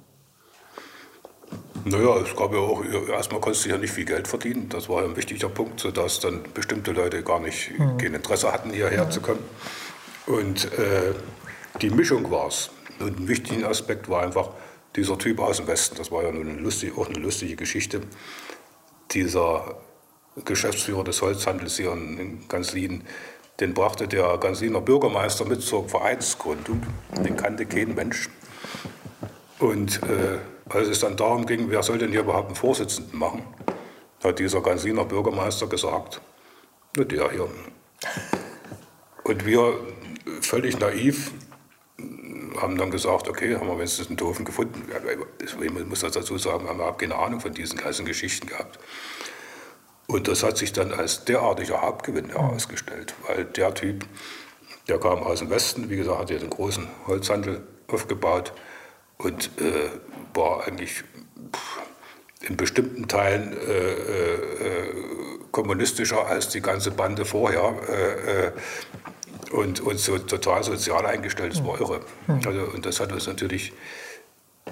Naja, 1.84 2.18
es 2.18 2.36
gab 2.36 2.54
ja 2.54 2.60
auch, 2.60 2.84
erstmal 3.10 3.42
konntest 3.42 3.66
du 3.66 3.70
ja 3.70 3.78
nicht 3.78 3.92
viel 3.92 4.06
Geld 4.06 4.28
verdienen. 4.28 4.70
Das 4.70 4.88
war 4.88 5.04
ein 5.04 5.16
wichtiger 5.16 5.50
Punkt, 5.50 5.80
sodass 5.80 6.20
dann 6.20 6.42
bestimmte 6.54 6.92
Leute 6.92 7.24
gar 7.24 7.40
nicht 7.40 7.72
mhm. 7.78 7.98
kein 7.98 8.14
Interesse 8.14 8.52
hatten, 8.52 8.72
hierher 8.72 9.06
mhm. 9.06 9.12
zu 9.12 9.22
kommen. 9.22 9.44
Und 10.28 10.66
äh, 10.74 11.14
die 11.82 11.90
Mischung 11.90 12.30
war 12.30 12.48
es. 12.48 12.70
Und 13.00 13.20
ein 13.20 13.28
wichtiger 13.28 13.70
Aspekt 13.70 14.10
war 14.10 14.22
einfach 14.22 14.50
dieser 14.96 15.18
Typ 15.18 15.40
aus 15.40 15.58
dem 15.58 15.68
Westen. 15.68 15.96
Das 15.98 16.12
war 16.12 16.24
ja 16.24 16.32
nun 16.32 16.50
eine 16.50 16.60
lustige, 16.60 16.98
auch 16.98 17.08
eine 17.08 17.18
lustige 17.18 17.56
Geschichte. 17.56 18.02
Dieser 19.12 19.76
Geschäftsführer 20.46 21.04
des 21.04 21.22
Holzhandels 21.22 21.78
hier 21.78 21.92
in 21.94 22.48
Ganslin, 22.48 23.04
den 23.60 23.74
brachte 23.74 24.08
der 24.08 24.38
Gansliner 24.38 24.82
Bürgermeister 24.82 25.46
mit 25.46 25.62
zur 25.62 25.90
Vereinsgründung. 25.90 26.84
Den 27.24 27.36
kannte 27.36 27.66
kein 27.66 27.96
Mensch. 27.96 28.30
Und 29.60 30.02
äh, 30.04 30.38
als 30.73 30.88
es 30.88 30.99
dann 30.99 31.15
darum 31.15 31.45
ging, 31.45 31.69
wer 31.69 31.84
soll 31.84 31.97
denn 31.97 32.12
hier 32.12 32.21
überhaupt 32.21 32.47
einen 32.47 32.55
Vorsitzenden 32.55 33.17
machen, 33.17 33.43
hat 34.23 34.39
dieser 34.39 34.62
Gansliner 34.62 35.05
Bürgermeister 35.05 35.67
gesagt, 35.67 36.21
na 36.95 37.03
der 37.03 37.31
hier. 37.31 37.47
Und 39.23 39.45
wir 39.45 39.79
völlig 40.41 40.79
naiv 40.79 41.31
haben 42.60 42.77
dann 42.77 42.91
gesagt, 42.91 43.27
okay, 43.27 43.55
haben 43.55 43.67
wir 43.67 43.77
wenigstens 43.77 44.07
einen 44.07 44.17
Doofen 44.17 44.45
gefunden. 44.45 44.84
Ich 45.39 45.88
muss 45.88 46.01
das 46.01 46.12
dazu 46.13 46.38
sagen, 46.38 46.67
haben 46.67 46.77
wir 46.77 46.84
überhaupt 46.84 46.99
keine 46.99 47.15
Ahnung 47.15 47.39
von 47.39 47.53
diesen 47.53 47.79
ganzen 47.79 48.05
Geschichten 48.05 48.47
gehabt. 48.47 48.79
Und 50.07 50.27
das 50.27 50.43
hat 50.43 50.57
sich 50.57 50.73
dann 50.73 50.91
als 50.91 51.23
derartiger 51.25 51.81
Hauptgewinn 51.81 52.29
herausgestellt, 52.29 53.13
weil 53.27 53.45
der 53.45 53.73
Typ, 53.73 54.05
der 54.88 54.99
kam 54.99 55.19
aus 55.19 55.39
dem 55.39 55.49
Westen, 55.49 55.89
wie 55.89 55.95
gesagt, 55.95 56.19
hat 56.19 56.29
ja 56.29 56.38
den 56.38 56.49
großen 56.49 56.88
Holzhandel 57.07 57.65
aufgebaut 57.88 58.51
und 59.17 59.51
äh, 59.60 59.89
war 60.34 60.67
eigentlich 60.67 61.04
in 62.41 62.58
bestimmten 62.58 63.08
Teilen 63.08 63.54
äh, 63.54 63.91
äh, 63.91 64.94
kommunistischer 65.52 66.26
als 66.26 66.50
die 66.50 66.62
ganze 66.62 66.91
Bande 66.91 67.26
vorher. 67.26 67.74
Äh, 67.88 68.48
äh, 68.48 68.52
und, 69.52 69.82
und 69.82 70.00
so 70.00 70.17
total 70.17 70.63
sozial 70.63 71.06
eingestellt, 71.06 71.54
das 71.54 71.65
war 71.65 71.80
irre. 71.80 72.00
Also, 72.28 72.62
und 72.74 72.86
das 72.86 73.02
hat 73.02 73.12
uns 73.12 73.28
natürlich 73.28 73.74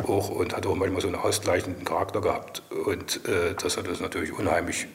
auch 0.08 0.30
und 0.30 0.56
hat 0.56 0.66
auch 0.66 0.76
manchmal 0.76 1.02
so 1.02 1.08
einen 1.08 1.18
ausgleichenden 1.18 1.84
Charakter 1.84 2.22
gehabt. 2.22 2.64
Und 2.86 3.28
äh, 3.28 3.56
das 3.62 3.76
hat 3.78 3.88
uns 3.88 4.00
natürlich 4.00 4.32
unheimlich 4.32 4.88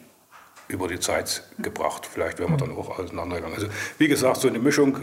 über 0.69 0.89
die 0.89 0.99
Zeit 1.01 1.45
gebracht. 1.59 2.09
Vielleicht 2.11 2.39
wären 2.39 2.53
wir 2.53 2.57
dann 2.57 2.75
auch 2.77 2.99
auseinandergegangen. 2.99 3.55
Also 3.55 3.69
wie 3.99 4.09
gesagt, 4.09 4.39
so 4.41 4.49
eine 4.49 4.59
Mischung, 4.59 5.01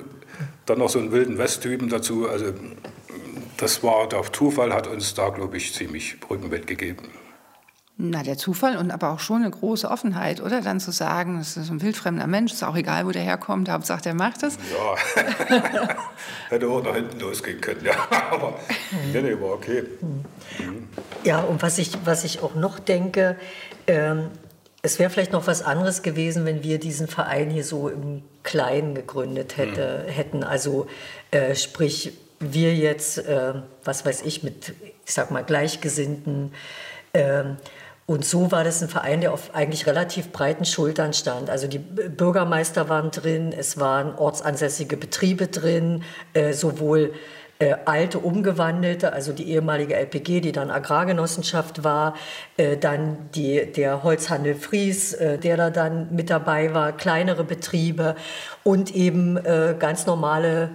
dann 0.65 0.79
noch 0.79 0.89
so 0.89 0.97
einen 0.97 1.11
wilden 1.11 1.37
Westtypen 1.37 1.89
dazu. 1.89 2.27
Also 2.27 2.53
das 3.61 3.83
war 3.83 4.07
der 4.09 4.23
Zufall, 4.31 4.73
hat 4.73 4.87
uns 4.87 5.13
da, 5.13 5.29
glaube 5.29 5.57
ich, 5.57 5.73
ziemlich 5.73 6.17
Rückenwind 6.29 6.67
gegeben. 6.67 7.09
Na, 7.97 8.23
der 8.23 8.35
Zufall 8.35 8.77
und 8.77 8.89
aber 8.89 9.11
auch 9.11 9.19
schon 9.19 9.43
eine 9.43 9.51
große 9.51 9.87
Offenheit, 9.87 10.41
oder? 10.41 10.61
Dann 10.61 10.79
zu 10.79 10.91
sagen, 10.91 11.39
es 11.39 11.55
ist 11.55 11.69
ein 11.69 11.83
wildfremder 11.83 12.25
Mensch, 12.25 12.51
ist 12.51 12.63
auch 12.63 12.75
egal, 12.75 13.05
wo 13.05 13.11
der 13.11 13.21
herkommt, 13.21 13.69
Hauptsache 13.69 14.01
der 14.01 14.15
macht 14.15 14.41
es. 14.41 14.57
Ja, 14.73 15.27
hätte 16.49 16.67
auch 16.67 16.83
nach 16.83 16.95
hinten 16.95 17.19
losgehen 17.19 17.61
können, 17.61 17.85
ja. 17.85 17.93
Aber 18.31 18.57
nee, 19.13 19.21
nee, 19.21 19.39
war 19.39 19.53
okay. 19.53 19.83
Mhm. 20.01 20.87
Ja, 21.23 21.41
und 21.41 21.61
was 21.61 21.77
ich, 21.77 21.91
was 22.03 22.23
ich 22.23 22.41
auch 22.41 22.55
noch 22.55 22.79
denke, 22.79 23.35
ähm, 23.85 24.29
es 24.81 24.97
wäre 24.97 25.11
vielleicht 25.11 25.31
noch 25.31 25.45
was 25.45 25.61
anderes 25.61 26.01
gewesen, 26.01 26.45
wenn 26.45 26.63
wir 26.63 26.79
diesen 26.79 27.07
Verein 27.07 27.51
hier 27.51 27.63
so 27.63 27.87
im 27.87 28.23
Kleinen 28.41 28.95
gegründet 28.95 29.57
hätte, 29.57 30.05
mhm. 30.07 30.11
hätten. 30.11 30.43
Also, 30.43 30.87
äh, 31.29 31.53
sprich, 31.53 32.13
wir 32.41 32.75
jetzt, 32.75 33.19
äh, 33.19 33.53
was 33.83 34.05
weiß 34.05 34.23
ich, 34.23 34.43
mit, 34.43 34.73
ich 35.05 35.13
sag 35.13 35.31
mal, 35.31 35.43
Gleichgesinnten, 35.43 36.53
äh, 37.13 37.43
und 38.07 38.25
so 38.25 38.51
war 38.51 38.65
das 38.65 38.81
ein 38.81 38.89
Verein, 38.89 39.21
der 39.21 39.31
auf 39.31 39.55
eigentlich 39.55 39.87
relativ 39.87 40.33
breiten 40.33 40.65
Schultern 40.65 41.13
stand. 41.13 41.49
Also 41.49 41.67
die 41.67 41.77
Bürgermeister 41.77 42.89
waren 42.89 43.09
drin, 43.09 43.53
es 43.57 43.79
waren 43.79 44.15
ortsansässige 44.15 44.97
Betriebe 44.97 45.47
drin, 45.47 46.03
äh, 46.33 46.51
sowohl 46.51 47.13
äh, 47.59 47.75
alte 47.85 48.19
umgewandelte, 48.19 49.13
also 49.13 49.31
die 49.31 49.49
ehemalige 49.51 49.95
LPG, 49.95 50.41
die 50.41 50.51
dann 50.51 50.71
Agrargenossenschaft 50.71 51.83
war, 51.83 52.15
äh, 52.57 52.75
dann 52.75 53.29
die, 53.35 53.71
der 53.71 54.03
Holzhandel 54.03 54.55
Fries, 54.55 55.13
äh, 55.13 55.37
der 55.37 55.55
da 55.55 55.69
dann 55.69 56.13
mit 56.13 56.29
dabei 56.29 56.73
war, 56.73 56.91
kleinere 56.91 57.43
Betriebe 57.43 58.15
und 58.63 58.93
eben 58.93 59.37
äh, 59.37 59.75
ganz 59.79 60.05
normale 60.05 60.71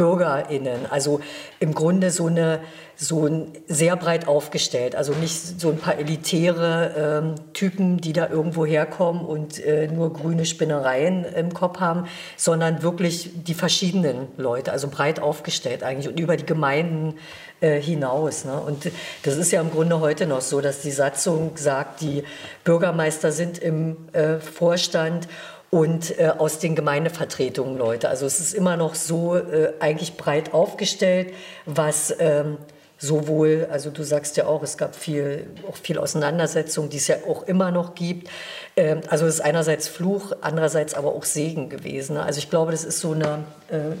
BürgerInnen. 0.00 0.86
Also 0.90 1.20
im 1.58 1.74
Grunde 1.74 2.10
so 2.10 2.26
eine 2.26 2.60
so 3.02 3.26
ein, 3.26 3.52
sehr 3.66 3.96
breit 3.96 4.28
aufgestellt. 4.28 4.94
Also 4.94 5.14
nicht 5.14 5.58
so 5.58 5.70
ein 5.70 5.78
paar 5.78 5.98
elitäre 5.98 7.22
ähm, 7.22 7.52
Typen, 7.54 7.96
die 7.98 8.12
da 8.12 8.28
irgendwo 8.28 8.66
herkommen 8.66 9.24
und 9.24 9.58
äh, 9.58 9.88
nur 9.88 10.12
grüne 10.12 10.44
Spinnereien 10.44 11.24
im 11.24 11.54
Kopf 11.54 11.80
haben, 11.80 12.04
sondern 12.36 12.82
wirklich 12.82 13.30
die 13.34 13.54
verschiedenen 13.54 14.28
Leute, 14.36 14.70
also 14.70 14.88
breit 14.88 15.18
aufgestellt 15.18 15.82
eigentlich 15.82 16.08
und 16.08 16.20
über 16.20 16.36
die 16.36 16.44
Gemeinden 16.44 17.14
äh, 17.62 17.80
hinaus. 17.80 18.44
Ne? 18.44 18.60
Und 18.60 18.90
das 19.22 19.36
ist 19.38 19.50
ja 19.50 19.62
im 19.62 19.70
Grunde 19.70 20.00
heute 20.00 20.26
noch 20.26 20.42
so, 20.42 20.60
dass 20.60 20.82
die 20.82 20.90
Satzung 20.90 21.52
sagt, 21.54 22.02
die 22.02 22.22
Bürgermeister 22.64 23.32
sind 23.32 23.56
im 23.58 23.96
äh, 24.12 24.40
Vorstand 24.40 25.26
und 25.70 26.18
äh, 26.18 26.32
aus 26.36 26.58
den 26.58 26.74
Gemeindevertretungen 26.74 27.78
Leute. 27.78 28.08
Also 28.08 28.26
es 28.26 28.40
ist 28.40 28.54
immer 28.54 28.76
noch 28.76 28.94
so 28.94 29.36
äh, 29.36 29.72
eigentlich 29.78 30.16
breit 30.16 30.52
aufgestellt, 30.52 31.32
was 31.64 32.14
ähm, 32.18 32.58
sowohl, 32.98 33.68
also 33.70 33.90
du 33.90 34.02
sagst 34.02 34.36
ja 34.36 34.46
auch, 34.46 34.62
es 34.62 34.76
gab 34.76 34.94
viel, 34.94 35.46
auch 35.68 35.76
viel 35.76 35.98
Auseinandersetzung, 35.98 36.90
die 36.90 36.98
es 36.98 37.06
ja 37.06 37.16
auch 37.26 37.44
immer 37.44 37.70
noch 37.70 37.94
gibt. 37.94 38.28
Ähm, 38.76 39.00
also 39.08 39.26
es 39.26 39.36
ist 39.36 39.40
einerseits 39.40 39.86
Fluch, 39.88 40.32
andererseits 40.40 40.94
aber 40.94 41.14
auch 41.14 41.24
Segen 41.24 41.70
gewesen. 41.70 42.14
Ne? 42.14 42.22
Also 42.22 42.38
ich 42.38 42.50
glaube, 42.50 42.72
das 42.72 42.84
ist 42.84 42.98
so 42.98 43.12
eine, 43.12 43.44
äh, 43.68 43.96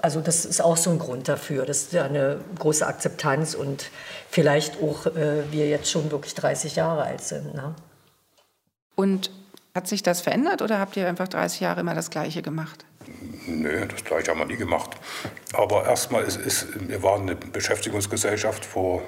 also 0.00 0.20
das 0.20 0.46
ist 0.46 0.62
auch 0.62 0.78
so 0.78 0.90
ein 0.90 0.98
Grund 0.98 1.28
dafür, 1.28 1.66
dass 1.66 1.90
da 1.90 2.04
eine 2.04 2.40
große 2.58 2.86
Akzeptanz 2.86 3.54
und 3.54 3.90
vielleicht 4.30 4.82
auch 4.82 5.06
äh, 5.06 5.50
wir 5.50 5.68
jetzt 5.68 5.90
schon 5.90 6.10
wirklich 6.10 6.34
30 6.34 6.76
Jahre 6.76 7.02
alt 7.02 7.20
sind. 7.20 7.54
Ne? 7.54 7.74
Und 8.96 9.30
hat 9.76 9.86
sich 9.86 10.02
das 10.02 10.20
verändert 10.20 10.62
oder 10.62 10.80
habt 10.80 10.96
ihr 10.96 11.06
einfach 11.06 11.28
30 11.28 11.60
Jahre 11.60 11.80
immer 11.80 11.94
das 11.94 12.10
Gleiche 12.10 12.42
gemacht? 12.42 12.84
Nö, 13.46 13.86
das 13.86 14.02
gleiche 14.04 14.30
haben 14.30 14.38
wir 14.40 14.46
nie 14.46 14.56
gemacht. 14.56 14.96
Aber 15.52 15.84
erstmal 15.86 16.24
ist, 16.24 16.36
ist 16.36 16.66
wir 16.88 17.02
waren 17.02 17.22
eine 17.22 17.36
Beschäftigungsgesellschaft 17.36 18.64
vor 18.64 19.02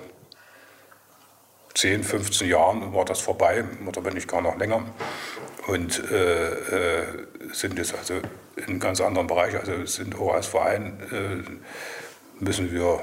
10, 1.75 2.05
15 2.05 2.49
Jahren 2.49 2.95
war 2.95 3.05
das 3.05 3.21
vorbei, 3.21 3.65
oder 3.87 4.05
wenn 4.05 4.15
nicht 4.15 4.29
gar 4.29 4.43
noch 4.43 4.57
länger. 4.57 4.85
Und 5.67 6.03
äh, 6.11 7.01
äh, 7.01 7.07
sind 7.53 7.79
jetzt 7.79 7.95
also 7.95 8.15
in 8.57 8.65
einem 8.65 8.81
ganz 8.81 9.01
anderen 9.01 9.27
Bereich, 9.27 9.57
also 9.57 9.85
sind 9.87 10.19
auch 10.19 10.35
als 10.35 10.47
Verein 10.47 10.99
äh, 11.13 12.45
müssen 12.45 12.73
wir 12.73 13.01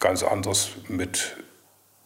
ganz 0.00 0.22
anders 0.22 0.70
mit, 0.88 1.36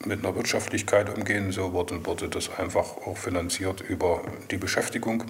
mit 0.06 0.24
einer 0.24 0.34
Wirtschaftlichkeit 0.34 1.14
umgehen. 1.14 1.52
So 1.52 1.72
wurde, 1.72 2.04
wurde 2.04 2.28
das 2.28 2.50
einfach 2.58 2.96
auch 3.06 3.16
finanziert 3.16 3.80
über 3.80 4.22
die 4.50 4.56
Beschäftigung. 4.56 5.24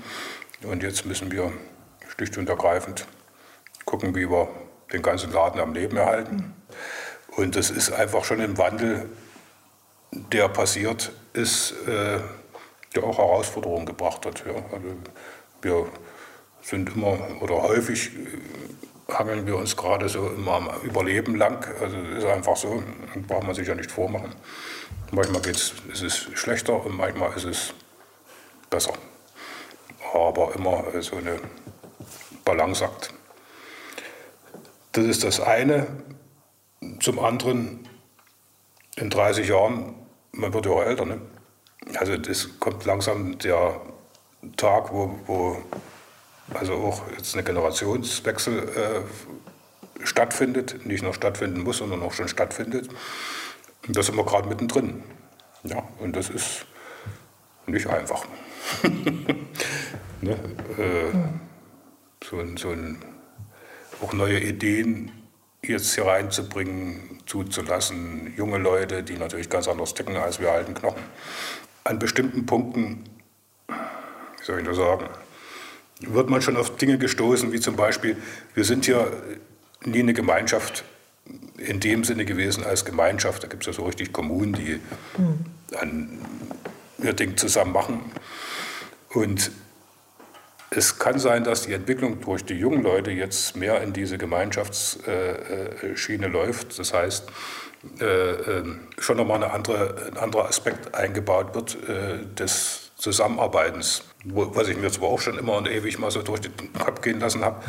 Und 0.62 0.82
jetzt 0.82 1.04
müssen 1.06 1.30
wir 1.30 1.52
schlicht 2.08 2.38
und 2.38 2.48
ergreifend 2.48 3.06
gucken, 3.84 4.14
wie 4.14 4.28
wir 4.30 4.48
den 4.92 5.02
ganzen 5.02 5.32
Laden 5.32 5.60
am 5.60 5.74
Leben 5.74 5.96
erhalten. 5.96 6.54
Und 7.36 7.56
das 7.56 7.70
ist 7.70 7.92
einfach 7.92 8.24
schon 8.24 8.40
ein 8.40 8.56
Wandel, 8.58 9.08
der 10.10 10.48
passiert 10.48 11.12
ist, 11.32 11.72
äh, 11.86 12.20
der 12.94 13.04
auch 13.04 13.18
Herausforderungen 13.18 13.86
gebracht 13.86 14.24
hat. 14.24 14.44
Ja. 14.46 14.54
Also 14.72 14.96
wir 15.62 15.86
sind 16.62 16.94
immer 16.94 17.18
oder 17.40 17.62
häufig 17.62 18.10
hangeln 19.08 19.46
wir 19.46 19.56
uns 19.56 19.76
gerade 19.76 20.08
so 20.08 20.28
immer 20.28 20.52
am 20.52 20.70
Überleben 20.82 21.36
lang. 21.36 21.66
Also 21.80 21.96
ist 21.96 22.24
einfach 22.24 22.56
so, 22.56 22.82
braucht 23.26 23.44
man 23.44 23.54
sich 23.54 23.68
ja 23.68 23.74
nicht 23.74 23.90
vormachen. 23.90 24.34
Manchmal 25.10 25.42
geht's, 25.42 25.74
ist 25.92 26.02
es 26.02 26.16
schlechter 26.34 26.84
und 26.84 26.96
manchmal 26.96 27.32
ist 27.36 27.44
es 27.44 27.74
besser. 28.70 28.92
Aber 30.12 30.54
immer 30.54 30.84
so 31.00 31.16
eine 31.16 31.38
Balanceakt. 32.44 33.12
Das 34.92 35.04
ist 35.04 35.24
das 35.24 35.40
eine. 35.40 35.86
Zum 37.00 37.18
anderen, 37.18 37.88
in 38.96 39.10
30 39.10 39.48
Jahren, 39.48 39.94
man 40.32 40.52
wird 40.52 40.66
ja 40.66 40.72
auch 40.72 40.82
älter. 40.82 41.04
Ne? 41.04 41.20
Also 41.96 42.12
es 42.12 42.60
kommt 42.60 42.84
langsam 42.84 43.38
der 43.38 43.80
Tag, 44.56 44.92
wo, 44.92 45.18
wo 45.26 45.58
also 46.52 46.74
auch 46.74 47.02
jetzt 47.16 47.34
eine 47.34 47.44
Generationswechsel 47.44 48.68
äh, 48.68 50.06
stattfindet, 50.06 50.84
nicht 50.86 51.02
nur 51.02 51.14
stattfinden 51.14 51.62
muss, 51.62 51.78
sondern 51.78 52.02
auch 52.02 52.12
schon 52.12 52.28
stattfindet. 52.28 52.88
Und 53.86 53.96
da 53.96 54.02
sind 54.02 54.16
wir 54.16 54.24
gerade 54.24 54.48
mittendrin. 54.48 55.02
Ja, 55.62 55.82
und 55.98 56.14
das 56.16 56.28
ist 56.28 56.66
nicht 57.66 57.86
einfach. 57.86 58.26
ne? 60.20 60.32
äh, 60.78 61.12
so 62.22 62.38
ein, 62.38 62.56
so 62.56 62.70
ein, 62.70 63.02
auch 64.02 64.12
neue 64.12 64.40
Ideen 64.40 65.10
jetzt 65.62 65.94
hier 65.94 66.06
reinzubringen, 66.06 67.22
zuzulassen. 67.26 68.34
Junge 68.36 68.58
Leute, 68.58 69.02
die 69.02 69.16
natürlich 69.16 69.48
ganz 69.48 69.68
anders 69.68 69.94
ticken 69.94 70.16
als 70.16 70.40
wir 70.40 70.52
alten 70.52 70.74
Knochen. 70.74 71.02
An 71.84 71.98
bestimmten 71.98 72.46
Punkten, 72.46 73.04
wie 73.68 74.44
soll 74.44 74.60
ich 74.60 74.66
das 74.66 74.76
sagen, 74.76 75.08
wird 76.00 76.28
man 76.28 76.42
schon 76.42 76.56
auf 76.56 76.76
Dinge 76.76 76.98
gestoßen, 76.98 77.52
wie 77.52 77.60
zum 77.60 77.76
Beispiel, 77.76 78.16
wir 78.54 78.64
sind 78.64 78.86
ja 78.86 79.06
nie 79.84 80.00
eine 80.00 80.14
Gemeinschaft 80.14 80.84
in 81.56 81.80
dem 81.80 82.04
Sinne 82.04 82.24
gewesen 82.24 82.64
als 82.64 82.84
Gemeinschaft. 82.84 83.42
Da 83.42 83.48
gibt 83.48 83.62
es 83.62 83.66
ja 83.68 83.72
so 83.72 83.86
richtig 83.86 84.12
Kommunen, 84.12 84.52
die 84.52 84.80
mhm. 85.16 85.46
ein, 85.78 86.18
ihr 87.02 87.12
Ding 87.12 87.36
zusammen 87.36 87.72
machen. 87.72 88.00
Und 89.10 89.50
es 90.70 90.98
kann 90.98 91.18
sein, 91.18 91.44
dass 91.44 91.62
die 91.62 91.72
Entwicklung 91.72 92.20
durch 92.20 92.44
die 92.44 92.54
jungen 92.54 92.82
Leute 92.82 93.12
jetzt 93.12 93.56
mehr 93.56 93.80
in 93.82 93.92
diese 93.92 94.18
Gemeinschaftsschiene 94.18 96.26
läuft. 96.26 96.78
Das 96.78 96.92
heißt, 96.92 97.28
äh, 98.00 98.04
ähm, 98.04 98.80
schon 98.98 99.18
nochmal 99.18 99.42
eine 99.42 99.52
andere, 99.52 100.10
ein 100.10 100.16
anderer 100.16 100.46
Aspekt 100.46 100.94
eingebaut 100.94 101.54
wird 101.54 101.76
äh, 101.88 102.24
des 102.34 102.83
Zusammenarbeitens, 102.96 104.04
was 104.24 104.68
ich 104.68 104.76
mir 104.76 104.90
zwar 104.90 105.08
auch 105.08 105.20
schon 105.20 105.38
immer 105.38 105.56
und 105.56 105.68
ewig 105.68 105.98
mal 105.98 106.10
so 106.10 106.22
durch 106.22 106.40
den 106.40 106.72
Kopf 106.72 107.00
gehen 107.00 107.20
lassen 107.20 107.44
habe. 107.44 107.62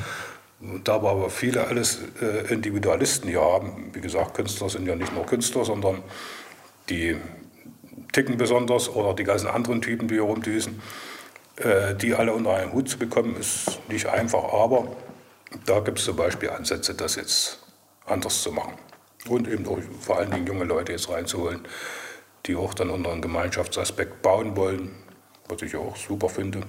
Da 0.83 1.03
wir 1.03 1.09
aber 1.09 1.29
viele 1.29 1.67
alles 1.67 1.99
äh, 2.21 2.53
Individualisten 2.53 3.29
hier 3.29 3.41
haben, 3.41 3.89
wie 3.93 4.01
gesagt, 4.01 4.35
Künstler 4.35 4.69
sind 4.69 4.87
ja 4.87 4.95
nicht 4.95 5.13
nur 5.13 5.25
Künstler, 5.25 5.65
sondern 5.65 6.01
die 6.89 7.17
ticken 8.13 8.37
besonders 8.37 8.89
oder 8.89 9.13
die 9.13 9.25
ganzen 9.25 9.47
anderen 9.47 9.81
Typen, 9.81 10.07
die 10.07 10.15
hier 10.15 10.23
rumdüsen. 10.23 10.81
Äh, 11.57 11.95
die 11.95 12.13
alle 12.13 12.33
unter 12.33 12.53
einen 12.53 12.73
Hut 12.73 12.89
zu 12.89 12.97
bekommen, 12.97 13.37
ist 13.37 13.79
nicht 13.87 14.07
einfach, 14.07 14.43
aber 14.53 14.87
da 15.65 15.79
gibt 15.79 15.99
es 15.99 16.05
zum 16.05 16.17
Beispiel 16.17 16.49
Ansätze, 16.49 16.93
das 16.93 17.15
jetzt 17.15 17.59
anders 18.05 18.41
zu 18.41 18.51
machen. 18.51 18.73
Und 19.29 19.47
eben 19.47 19.65
auch 19.67 19.79
vor 20.01 20.17
allen 20.17 20.31
Dingen 20.31 20.47
junge 20.47 20.65
Leute 20.65 20.91
jetzt 20.91 21.09
reinzuholen, 21.09 21.65
die 22.45 22.55
auch 22.55 22.73
dann 22.73 22.89
unter 22.89 23.11
einen 23.11 23.21
Gemeinschaftsaspekt 23.21 24.21
bauen 24.21 24.55
wollen, 24.57 24.91
was 25.47 25.61
ich 25.61 25.75
auch 25.75 25.95
super 25.95 26.29
finde. 26.29 26.61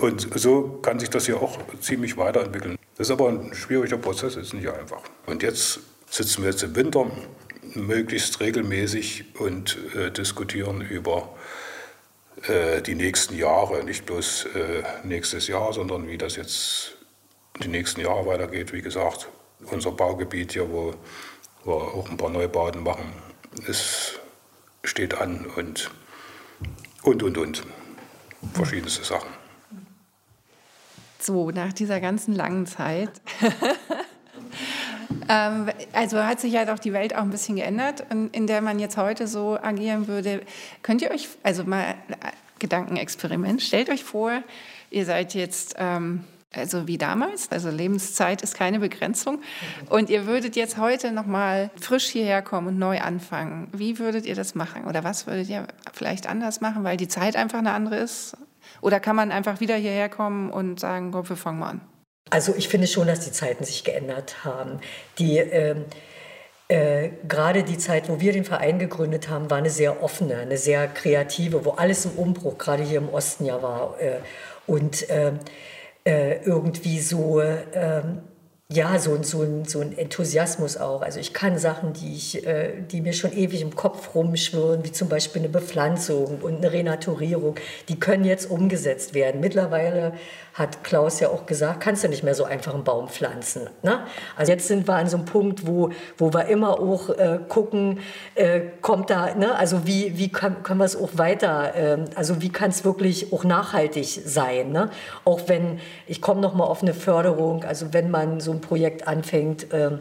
Und 0.00 0.28
so 0.38 0.78
kann 0.82 0.98
sich 0.98 1.10
das 1.10 1.26
hier 1.26 1.40
auch 1.40 1.58
ziemlich 1.80 2.16
weiterentwickeln. 2.16 2.76
Das 2.96 3.08
ist 3.08 3.12
aber 3.12 3.28
ein 3.28 3.54
schwieriger 3.54 3.96
Prozess, 3.96 4.36
ist 4.36 4.54
nicht 4.54 4.68
einfach. 4.68 5.02
Und 5.26 5.42
jetzt 5.42 5.80
sitzen 6.08 6.42
wir 6.42 6.50
jetzt 6.50 6.62
im 6.62 6.76
Winter 6.76 7.10
möglichst 7.74 8.40
regelmäßig 8.40 9.24
und 9.38 9.78
äh, 9.94 10.10
diskutieren 10.10 10.80
über 10.80 11.34
äh, 12.48 12.82
die 12.82 12.94
nächsten 12.94 13.36
Jahre, 13.36 13.84
nicht 13.84 14.06
bloß 14.06 14.46
äh, 14.54 14.82
nächstes 15.04 15.46
Jahr, 15.46 15.72
sondern 15.72 16.08
wie 16.08 16.18
das 16.18 16.36
jetzt 16.36 16.96
die 17.62 17.68
nächsten 17.68 18.00
Jahre 18.00 18.26
weitergeht. 18.26 18.72
Wie 18.72 18.82
gesagt, 18.82 19.28
unser 19.70 19.92
Baugebiet 19.92 20.52
hier, 20.52 20.70
wo 20.70 20.94
wir 21.64 21.74
auch 21.74 22.08
ein 22.08 22.16
paar 22.16 22.30
Neubauten 22.30 22.82
machen, 22.82 23.12
es 23.66 24.18
steht 24.84 25.14
an 25.14 25.46
und 25.56 25.90
und 27.02 27.22
und 27.22 27.38
und. 27.38 27.62
Verschiedenste 28.54 29.04
Sachen. 29.04 29.28
So, 31.18 31.50
nach 31.50 31.72
dieser 31.72 32.00
ganzen 32.00 32.34
langen 32.34 32.66
Zeit 32.66 33.10
Ähm, 35.30 35.68
also 35.92 36.24
hat 36.24 36.40
sich 36.40 36.52
ja 36.52 36.64
doch 36.64 36.80
die 36.80 36.92
Welt 36.92 37.14
auch 37.14 37.22
ein 37.22 37.30
bisschen 37.30 37.54
geändert, 37.54 38.04
in, 38.10 38.30
in, 38.30 38.48
der 38.48 38.60
man 38.60 38.80
jetzt 38.80 38.96
heute 38.96 39.28
so 39.28 39.56
agieren 39.60 40.08
würde. 40.08 40.42
Könnt 40.82 41.02
ihr 41.02 41.10
euch, 41.12 41.28
also 41.44 41.62
mal 41.62 41.90
äh, 41.90 41.94
Gedankenexperiment, 42.58 43.62
stellt 43.62 43.90
euch 43.90 44.02
vor, 44.02 44.42
ihr 44.90 45.04
seid 45.04 45.34
jetzt 45.34 45.76
ähm, 45.78 46.24
also 46.54 46.88
wie 46.88 46.98
damals. 46.98 47.50
Also 47.52 47.70
Lebenszeit 47.70 48.42
ist 48.42 48.54
keine 48.54 48.80
Begrenzung. 48.80 49.40
Und 49.88 50.10
ihr 50.10 50.26
würdet 50.26 50.56
jetzt 50.56 50.78
heute 50.78 51.12
noch 51.12 51.26
mal 51.26 51.70
frisch 51.80 52.06
hierher 52.06 52.42
kommen 52.42 52.68
und 52.68 52.78
neu 52.78 53.00
anfangen. 53.00 53.68
Wie 53.72 53.98
würdet 53.98 54.26
ihr 54.26 54.34
das 54.34 54.54
machen? 54.54 54.86
Oder 54.86 55.04
was 55.04 55.26
würdet 55.26 55.48
ihr 55.48 55.66
vielleicht 55.92 56.28
anders 56.28 56.60
machen, 56.60 56.82
weil 56.82 56.96
die 56.96 57.08
Zeit 57.08 57.36
einfach 57.36 57.58
eine 57.60 57.72
andere 57.72 57.96
ist? 57.96 58.36
Oder 58.80 58.98
kann 58.98 59.16
man 59.16 59.30
einfach 59.30 59.60
wieder 59.60 59.76
hierher 59.76 60.08
kommen 60.08 60.50
und 60.50 60.80
sagen, 60.80 61.12
komm, 61.12 61.28
wir 61.28 61.36
fangen 61.36 61.58
mal 61.58 61.70
an? 61.70 61.80
Also 62.30 62.54
ich 62.56 62.68
finde 62.68 62.86
schon, 62.86 63.06
dass 63.06 63.20
die 63.20 63.32
Zeiten 63.32 63.64
sich 63.64 63.84
geändert 63.84 64.44
haben. 64.44 64.80
Die 65.18 65.38
ähm, 65.38 65.84
äh, 66.70 67.10
gerade 67.26 67.64
die 67.64 67.78
Zeit, 67.78 68.08
wo 68.08 68.20
wir 68.20 68.32
den 68.32 68.44
Verein 68.44 68.78
gegründet 68.78 69.28
haben, 69.28 69.50
war 69.50 69.58
eine 69.58 69.70
sehr 69.70 70.04
offene, 70.04 70.36
eine 70.36 70.56
sehr 70.56 70.86
kreative, 70.86 71.64
wo 71.64 71.72
alles 71.72 72.04
im 72.04 72.12
Umbruch, 72.12 72.58
gerade 72.58 72.84
hier 72.84 72.98
im 72.98 73.08
Osten 73.08 73.44
ja 73.44 73.60
war. 73.60 74.00
Äh, 74.00 74.20
und 74.68 75.10
äh, 75.10 75.32
äh, 76.04 76.42
irgendwie 76.44 77.00
so, 77.00 77.40
ähm, 77.40 78.22
ja, 78.72 79.00
so, 79.00 79.20
so, 79.22 79.42
ein, 79.42 79.64
so 79.64 79.80
ein 79.80 79.98
Enthusiasmus 79.98 80.76
auch. 80.76 81.02
Also 81.02 81.18
ich 81.18 81.32
kann 81.32 81.58
Sachen, 81.58 81.92
die, 81.92 82.14
ich, 82.14 82.46
äh, 82.46 82.82
die 82.82 83.00
mir 83.00 83.12
schon 83.12 83.32
ewig 83.32 83.62
im 83.62 83.74
Kopf 83.74 84.14
rumschwirren, 84.14 84.84
wie 84.84 84.92
zum 84.92 85.08
Beispiel 85.08 85.42
eine 85.42 85.48
Bepflanzung 85.48 86.38
und 86.40 86.58
eine 86.58 86.72
Renaturierung, 86.72 87.56
die 87.88 87.98
können 87.98 88.24
jetzt 88.24 88.48
umgesetzt 88.48 89.12
werden. 89.12 89.40
Mittlerweile 89.40 90.12
hat 90.54 90.82
Klaus 90.84 91.20
ja 91.20 91.28
auch 91.28 91.46
gesagt, 91.46 91.80
kannst 91.80 92.04
du 92.04 92.08
nicht 92.08 92.22
mehr 92.22 92.34
so 92.34 92.44
einfach 92.44 92.74
einen 92.74 92.84
Baum 92.84 93.08
pflanzen. 93.08 93.68
Ne? 93.82 94.00
Also 94.36 94.52
jetzt 94.52 94.68
sind 94.68 94.88
wir 94.88 94.94
an 94.94 95.08
so 95.08 95.16
einem 95.16 95.26
Punkt, 95.26 95.66
wo, 95.66 95.90
wo 96.18 96.32
wir 96.32 96.46
immer 96.46 96.78
auch 96.80 97.10
äh, 97.10 97.38
gucken, 97.48 98.00
äh, 98.34 98.60
kommt 98.80 99.10
da, 99.10 99.34
ne? 99.34 99.54
also 99.54 99.86
wie, 99.86 100.18
wie 100.18 100.30
kann, 100.30 100.62
können 100.62 100.80
wir 100.80 100.84
es 100.84 100.96
auch 100.96 101.10
weiter, 101.14 101.74
äh, 101.74 102.04
also 102.14 102.42
wie 102.42 102.50
kann 102.50 102.70
es 102.70 102.84
wirklich 102.84 103.32
auch 103.32 103.44
nachhaltig 103.44 104.20
sein. 104.24 104.72
Ne? 104.72 104.90
Auch 105.24 105.42
wenn, 105.46 105.80
ich 106.06 106.20
komme 106.20 106.40
nochmal 106.40 106.66
auf 106.66 106.82
eine 106.82 106.94
Förderung, 106.94 107.64
also 107.64 107.92
wenn 107.92 108.10
man 108.10 108.40
so 108.40 108.52
ein 108.52 108.60
Projekt 108.60 109.06
anfängt, 109.06 109.68
ähm, 109.72 110.00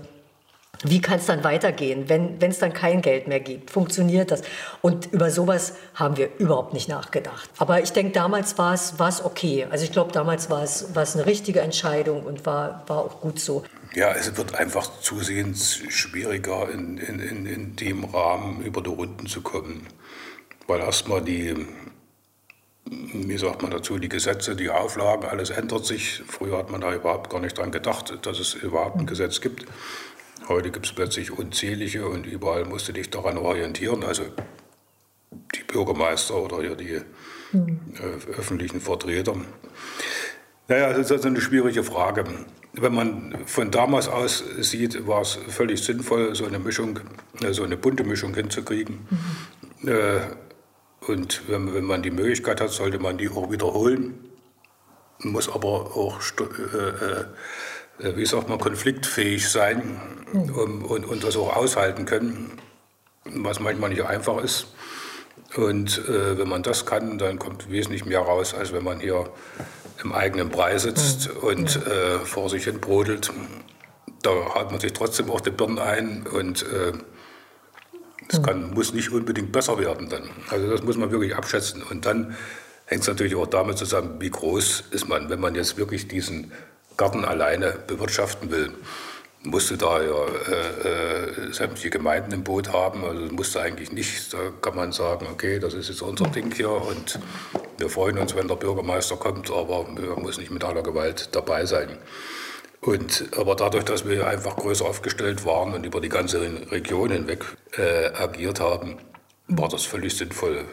wie 0.83 1.01
kann 1.01 1.19
es 1.19 1.25
dann 1.25 1.43
weitergehen, 1.43 2.07
wenn 2.07 2.39
es 2.39 2.59
dann 2.59 2.71
kein 2.71 3.01
Geld 3.01 3.27
mehr 3.27 3.41
gibt? 3.41 3.69
Funktioniert 3.69 4.31
das? 4.31 4.43
Und 4.81 5.11
über 5.11 5.29
sowas 5.29 5.73
haben 5.93 6.15
wir 6.15 6.29
überhaupt 6.37 6.73
nicht 6.73 6.87
nachgedacht. 6.87 7.49
Aber 7.57 7.81
ich 7.81 7.91
denke, 7.91 8.13
damals 8.13 8.57
war 8.57 8.73
es 8.73 9.25
okay. 9.25 9.67
Also 9.69 9.83
ich 9.83 9.91
glaube, 9.91 10.13
damals 10.13 10.49
war 10.49 10.63
es 10.63 10.95
eine 10.95 11.25
richtige 11.25 11.59
Entscheidung 11.59 12.23
und 12.23 12.45
war, 12.45 12.83
war 12.87 12.99
auch 12.99 13.19
gut 13.19 13.39
so. 13.39 13.63
Ja, 13.93 14.13
es 14.13 14.37
wird 14.37 14.55
einfach 14.55 15.01
zusehends 15.01 15.81
schwieriger, 15.89 16.69
in, 16.69 16.97
in, 16.97 17.19
in, 17.19 17.45
in 17.45 17.75
dem 17.75 18.05
Rahmen 18.05 18.61
über 18.61 18.81
die 18.81 18.89
Runden 18.89 19.27
zu 19.27 19.41
kommen. 19.41 19.87
Weil 20.67 20.79
erstmal 20.79 21.21
die, 21.21 21.55
wie 22.85 23.37
sagt 23.37 23.63
man 23.63 23.71
dazu, 23.71 23.97
die 23.97 24.09
Gesetze, 24.09 24.55
die 24.55 24.69
Auflagen, 24.69 25.25
alles 25.25 25.49
ändert 25.49 25.85
sich. 25.85 26.21
Früher 26.27 26.57
hat 26.59 26.69
man 26.69 26.81
da 26.81 26.93
überhaupt 26.93 27.29
gar 27.29 27.39
nicht 27.41 27.57
dran 27.57 27.71
gedacht, 27.71 28.25
dass 28.25 28.39
es 28.39 28.53
überhaupt 28.53 28.97
ein 28.97 29.07
Gesetz 29.07 29.41
gibt. 29.41 29.65
Heute 30.49 30.71
gibt 30.71 30.87
es 30.87 30.93
plötzlich 30.93 31.31
unzählige 31.31 32.07
und 32.07 32.25
überall 32.25 32.65
musst 32.65 32.87
du 32.87 32.91
dich 32.91 33.11
daran 33.11 33.37
orientieren. 33.37 34.03
Also 34.03 34.23
die 35.55 35.63
Bürgermeister 35.63 36.35
oder 36.35 36.57
hier 36.61 36.75
die 36.75 37.01
mhm. 37.51 37.79
öffentlichen 38.35 38.81
Vertreter. 38.81 39.35
Naja, 40.67 40.93
das 40.93 41.11
ist 41.11 41.25
eine 41.25 41.39
schwierige 41.39 41.83
Frage. 41.83 42.23
Wenn 42.73 42.95
man 42.95 43.35
von 43.45 43.69
damals 43.69 44.07
aus 44.07 44.43
sieht, 44.57 45.05
war 45.07 45.21
es 45.21 45.37
völlig 45.49 45.83
sinnvoll, 45.83 46.33
so 46.33 46.45
eine 46.45 46.57
Mischung, 46.57 46.99
äh, 47.43 47.53
so 47.53 47.63
eine 47.63 47.77
bunte 47.77 48.03
Mischung 48.03 48.33
hinzukriegen. 48.33 49.07
Mhm. 49.81 49.87
Äh, 49.87 50.21
und 51.07 51.43
wenn, 51.47 51.83
man 51.83 52.01
die 52.01 52.11
Möglichkeit 52.11 52.59
hat, 52.59 52.71
sollte 52.71 52.97
man 52.97 53.19
die 53.19 53.29
auch 53.29 53.51
wiederholen. 53.51 54.17
Muss 55.19 55.47
aber 55.47 55.95
auch 55.95 56.19
äh, 56.39 57.25
wie 57.99 58.25
sagt 58.25 58.49
man, 58.49 58.59
konfliktfähig 58.59 59.49
sein 59.49 59.99
um, 60.33 60.85
und, 60.85 61.05
und 61.05 61.23
das 61.23 61.35
auch 61.35 61.55
aushalten 61.55 62.05
können, 62.05 62.59
was 63.25 63.59
manchmal 63.59 63.89
nicht 63.89 64.03
einfach 64.03 64.43
ist. 64.43 64.67
Und 65.55 65.97
äh, 66.07 66.37
wenn 66.37 66.47
man 66.47 66.63
das 66.63 66.85
kann, 66.85 67.17
dann 67.17 67.39
kommt 67.39 67.71
wesentlich 67.71 68.05
mehr 68.05 68.19
raus, 68.19 68.53
als 68.53 68.71
wenn 68.71 68.83
man 68.83 68.99
hier 68.99 69.29
im 70.03 70.13
eigenen 70.13 70.49
Brei 70.49 70.77
sitzt 70.77 71.29
und 71.29 71.75
äh, 71.87 72.19
vor 72.19 72.49
sich 72.49 72.65
hin 72.65 72.79
brodelt. 72.79 73.31
Da 74.21 74.53
hat 74.55 74.71
man 74.71 74.79
sich 74.79 74.93
trotzdem 74.93 75.29
auch 75.31 75.41
die 75.41 75.49
Birnen 75.49 75.79
ein 75.79 76.27
und 76.27 76.63
äh, 76.63 76.93
es 78.31 78.43
kann, 78.43 78.73
muss 78.73 78.93
nicht 78.93 79.11
unbedingt 79.11 79.51
besser 79.51 79.79
werden 79.79 80.07
dann. 80.09 80.29
Also 80.49 80.69
das 80.69 80.83
muss 80.83 80.97
man 80.97 81.11
wirklich 81.11 81.35
abschätzen. 81.35 81.81
Und 81.81 82.05
dann 82.05 82.35
hängt 82.85 83.01
es 83.01 83.07
natürlich 83.07 83.35
auch 83.35 83.47
damit 83.47 83.77
zusammen, 83.77 84.17
wie 84.19 84.29
groß 84.29 84.83
ist 84.91 85.07
man, 85.07 85.29
wenn 85.29 85.39
man 85.39 85.55
jetzt 85.55 85.77
wirklich 85.77 86.07
diesen 86.07 86.51
Garten 86.99 87.23
alleine 87.23 87.77
bewirtschaften 87.87 88.51
will, 88.51 88.73
musste 89.43 89.77
da 89.77 90.01
ja 90.01 90.25
äh, 90.51 91.47
äh, 91.47 91.53
sämtliche 91.53 91.89
Gemeinden 91.89 92.33
im 92.33 92.43
Boot 92.43 92.73
haben. 92.73 93.05
Also 93.05 93.33
musste 93.33 93.61
eigentlich 93.61 93.93
nicht. 93.93 94.33
Da 94.33 94.37
kann 94.61 94.75
man 94.75 94.91
sagen, 94.91 95.27
okay, 95.31 95.59
das 95.59 95.73
ist 95.73 95.87
jetzt 95.87 96.01
unser 96.01 96.27
Ding 96.27 96.53
hier 96.53 96.69
und 96.69 97.17
wir 97.77 97.89
freuen 97.89 98.17
uns, 98.17 98.35
wenn 98.35 98.49
der 98.49 98.55
Bürgermeister 98.55 99.15
kommt, 99.15 99.49
aber 99.49 99.85
er 99.97 100.19
muss 100.19 100.37
nicht 100.37 100.51
mit 100.51 100.65
aller 100.65 100.83
Gewalt 100.83 101.29
dabei 101.31 101.65
sein. 101.65 101.97
Und, 102.81 103.29
aber 103.37 103.55
dadurch, 103.55 103.85
dass 103.85 104.05
wir 104.05 104.27
einfach 104.27 104.57
größer 104.57 104.85
aufgestellt 104.85 105.45
waren 105.45 105.73
und 105.73 105.85
über 105.85 106.01
die 106.01 106.09
ganze 106.09 106.41
Region 106.69 107.11
hinweg 107.11 107.45
äh, 107.77 108.07
agiert 108.13 108.59
haben, 108.59 108.97
war 109.47 109.69
das 109.69 109.85
völlig 109.85 110.17
sinnvoll, 110.17 110.65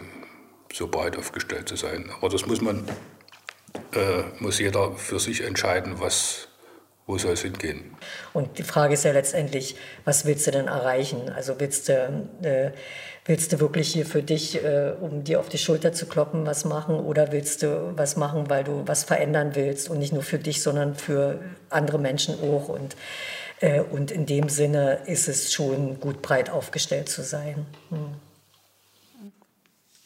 so 0.72 0.88
breit 0.88 1.16
aufgestellt 1.16 1.68
zu 1.68 1.76
sein. 1.76 2.10
Aber 2.16 2.28
das 2.28 2.46
muss 2.46 2.60
man 2.60 2.84
äh, 3.92 4.42
muss 4.42 4.58
jeder 4.58 4.92
für 4.92 5.18
sich 5.18 5.42
entscheiden, 5.42 5.94
was, 5.98 6.48
wo 7.06 7.18
soll 7.18 7.32
es 7.32 7.42
hingehen. 7.42 7.96
Und 8.32 8.58
die 8.58 8.62
Frage 8.62 8.94
ist 8.94 9.04
ja 9.04 9.12
letztendlich, 9.12 9.76
was 10.04 10.24
willst 10.26 10.46
du 10.46 10.50
denn 10.50 10.68
erreichen? 10.68 11.30
Also 11.34 11.58
willst 11.58 11.88
du, 11.88 12.28
äh, 12.42 12.72
willst 13.24 13.52
du 13.52 13.60
wirklich 13.60 13.92
hier 13.92 14.06
für 14.06 14.22
dich, 14.22 14.62
äh, 14.62 14.92
um 15.00 15.24
dir 15.24 15.40
auf 15.40 15.48
die 15.48 15.58
Schulter 15.58 15.92
zu 15.92 16.06
kloppen, 16.06 16.46
was 16.46 16.64
machen? 16.64 16.96
Oder 16.96 17.32
willst 17.32 17.62
du 17.62 17.92
was 17.96 18.16
machen, 18.16 18.48
weil 18.50 18.64
du 18.64 18.82
was 18.86 19.04
verändern 19.04 19.54
willst? 19.54 19.88
Und 19.88 19.98
nicht 19.98 20.12
nur 20.12 20.22
für 20.22 20.38
dich, 20.38 20.62
sondern 20.62 20.94
für 20.94 21.40
andere 21.70 21.98
Menschen 21.98 22.34
auch. 22.42 22.68
Und, 22.68 22.96
äh, 23.60 23.80
und 23.80 24.10
in 24.10 24.26
dem 24.26 24.48
Sinne 24.48 25.00
ist 25.06 25.28
es 25.28 25.52
schon 25.52 26.00
gut 26.00 26.22
breit 26.22 26.50
aufgestellt 26.50 27.08
zu 27.08 27.22
sein. 27.22 27.66
Hm. 27.90 28.25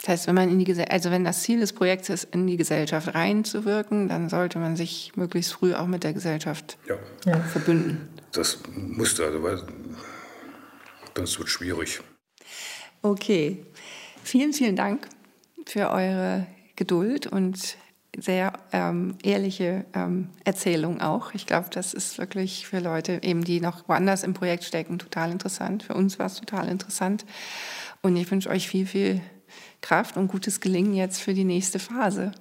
Das 0.00 0.08
heißt, 0.08 0.26
wenn 0.28 0.34
man 0.34 0.48
in 0.48 0.58
die 0.58 0.84
also 0.88 1.10
wenn 1.10 1.24
das 1.24 1.42
Ziel 1.42 1.60
des 1.60 1.74
Projekts 1.74 2.08
ist, 2.08 2.24
in 2.32 2.46
die 2.46 2.56
Gesellschaft 2.56 3.14
reinzuwirken, 3.14 4.08
dann 4.08 4.30
sollte 4.30 4.58
man 4.58 4.74
sich 4.74 5.12
möglichst 5.14 5.52
früh 5.52 5.74
auch 5.74 5.86
mit 5.86 6.04
der 6.04 6.14
Gesellschaft 6.14 6.78
ja. 6.86 7.38
verbünden. 7.40 8.08
Das 8.32 8.58
musste, 8.74 9.24
also 9.24 9.42
weil 9.42 9.62
das 11.14 11.38
wird 11.38 11.48
schwierig. 11.48 12.00
Okay, 13.02 13.64
vielen, 14.22 14.52
vielen 14.52 14.76
Dank 14.76 15.06
für 15.66 15.90
eure 15.90 16.46
Geduld 16.76 17.26
und 17.26 17.76
sehr 18.18 18.54
ähm, 18.72 19.16
ehrliche 19.22 19.84
ähm, 19.94 20.30
Erzählung 20.44 21.00
auch. 21.00 21.34
Ich 21.34 21.46
glaube, 21.46 21.68
das 21.70 21.94
ist 21.94 22.18
wirklich 22.18 22.66
für 22.66 22.80
Leute, 22.80 23.20
eben 23.22 23.44
die 23.44 23.60
noch 23.60 23.88
woanders 23.88 24.24
im 24.24 24.34
Projekt 24.34 24.64
stecken, 24.64 24.98
total 24.98 25.30
interessant. 25.30 25.82
Für 25.82 25.94
uns 25.94 26.18
war 26.18 26.26
es 26.26 26.34
total 26.34 26.68
interessant. 26.68 27.24
Und 28.02 28.16
ich 28.16 28.30
wünsche 28.30 28.48
euch 28.48 28.68
viel, 28.68 28.86
viel 28.86 29.20
Kraft 29.80 30.16
und 30.16 30.28
gutes 30.28 30.60
Gelingen 30.60 30.94
jetzt 30.94 31.20
für 31.20 31.34
die 31.34 31.44
nächste 31.44 31.78
Phase. 31.78 32.32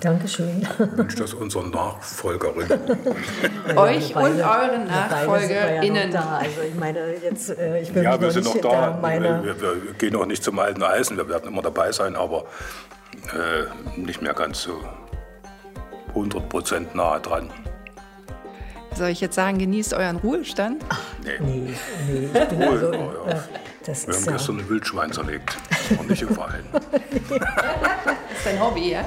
Dankeschön. 0.00 0.62
Ich 0.62 0.96
wünsche 0.96 1.16
das 1.16 1.34
unseren 1.34 1.70
Nachfolgerinnen. 1.70 2.80
Euch 3.76 4.14
und 4.14 4.40
euren 4.40 4.86
NachfolgerInnen. 4.86 6.12
Ja 6.12 6.38
also 6.38 6.60
ich 6.62 6.74
meine, 6.76 7.14
jetzt, 7.14 7.50
äh, 7.50 7.82
ich 7.82 7.92
will 7.92 8.04
ja, 8.04 8.20
wir 8.20 8.30
sind 8.30 8.44
noch 8.44 8.60
da. 8.60 8.96
Meine 9.02 9.42
wir, 9.42 9.60
wir, 9.60 9.94
gehen 9.98 10.14
auch 10.14 10.26
nicht 10.26 10.44
zum 10.44 10.60
alten 10.60 10.84
Eisen. 10.84 11.16
Wir 11.16 11.28
werden 11.28 11.48
immer 11.48 11.62
dabei 11.62 11.90
sein, 11.90 12.14
aber 12.14 12.44
äh, 13.34 14.00
nicht 14.00 14.22
mehr 14.22 14.34
ganz 14.34 14.62
so 14.62 14.80
100 16.10 16.48
Prozent 16.48 16.94
nahe 16.94 17.20
dran. 17.20 17.50
Soll 18.94 19.08
ich 19.08 19.20
jetzt 19.20 19.34
sagen, 19.34 19.58
genießt 19.58 19.92
euren 19.92 20.16
Ruhestand? 20.16 20.84
Ach, 20.88 21.00
nee. 21.24 21.32
nee, 21.40 21.74
nee. 22.08 22.28
Ich 22.32 22.48
bin 22.48 22.62
also, 22.62 22.92
oh, 22.92 23.28
ja. 23.28 23.32
äh, 23.32 23.36
das 23.84 24.06
Wir 24.06 24.14
haben 24.14 24.24
ja 24.24 24.32
gestern 24.32 24.58
ein 24.58 24.68
Wildschwein 24.68 25.12
zerlegt. 25.12 25.56
Und 25.98 26.08
nicht 26.10 26.22
im 26.22 26.34
Verein. 26.34 26.64
das 26.72 26.82
ist 27.30 28.46
dein 28.46 28.60
Hobby, 28.60 28.92
ja? 28.92 29.04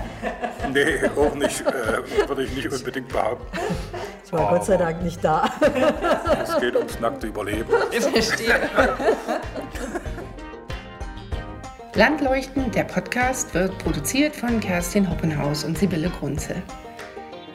Nee, 0.74 1.08
auch 1.16 1.36
nicht. 1.36 1.62
Äh, 1.62 2.28
würde 2.28 2.44
ich 2.44 2.52
nicht 2.56 2.72
unbedingt 2.72 3.10
behaupten. 3.10 3.58
Ich 4.26 4.32
war 4.34 4.42
Aber 4.48 4.58
Gott 4.58 4.66
sei 4.66 4.78
Dank 4.78 5.02
nicht 5.04 5.24
da. 5.24 5.50
es 6.44 6.60
geht 6.60 6.76
ums 6.76 7.00
nackte 7.00 7.28
Überleben. 7.28 7.70
Ich 7.92 8.04
verstehe. 8.06 8.60
Landleuchten, 11.94 12.72
der 12.72 12.86
Podcast, 12.86 13.54
wird 13.54 13.78
produziert 13.80 14.36
von 14.36 14.60
Kerstin 14.60 15.10
Hoppenhaus 15.10 15.64
und 15.66 15.78
Sibylle 15.78 16.10
Grunze. 16.10 16.56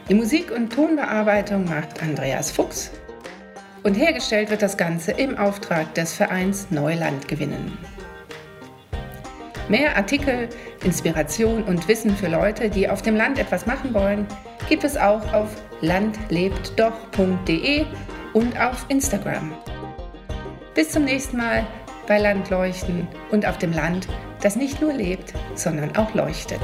Die 0.09 0.15
Musik- 0.15 0.53
und 0.53 0.73
Tonbearbeitung 0.73 1.65
macht 1.65 2.03
Andreas 2.03 2.51
Fuchs 2.51 2.91
und 3.83 3.95
hergestellt 3.95 4.51
wird 4.51 4.63
das 4.63 4.77
Ganze 4.77 5.13
im 5.13 5.39
Auftrag 5.39 5.95
des 5.95 6.13
Vereins 6.13 6.67
Neuland 6.71 7.29
gewinnen. 7.29 7.79
Mehr 9.69 9.97
Artikel, 9.97 10.49
Inspiration 10.85 11.65
und 11.65 11.89
Wissen 11.89 12.17
für 12.17 12.29
Leute, 12.29 12.71
die 12.71 12.89
auf 12.89 13.03
dem 13.03 13.17
Land 13.17 13.41
etwas 13.41 13.67
machen 13.67 13.93
wollen, 13.93 14.25
gibt 14.69 14.85
es 14.85 14.97
auch 14.97 15.33
auf 15.33 15.49
landlebtdoch.de 15.81 17.85
und 18.33 18.61
auf 18.61 18.87
Instagram. 18.89 19.53
Bis 20.75 20.91
zum 20.91 21.03
nächsten 21.05 21.39
Mal 21.39 21.67
bei 22.07 22.19
Landleuchten 22.19 23.09
und 23.33 23.45
auf 23.45 23.59
dem 23.59 23.73
Land, 23.73 24.07
das 24.41 24.55
nicht 24.55 24.81
nur 24.81 24.93
lebt, 24.93 25.35
sondern 25.57 25.97
auch 25.97 26.15
leuchtet. 26.15 26.61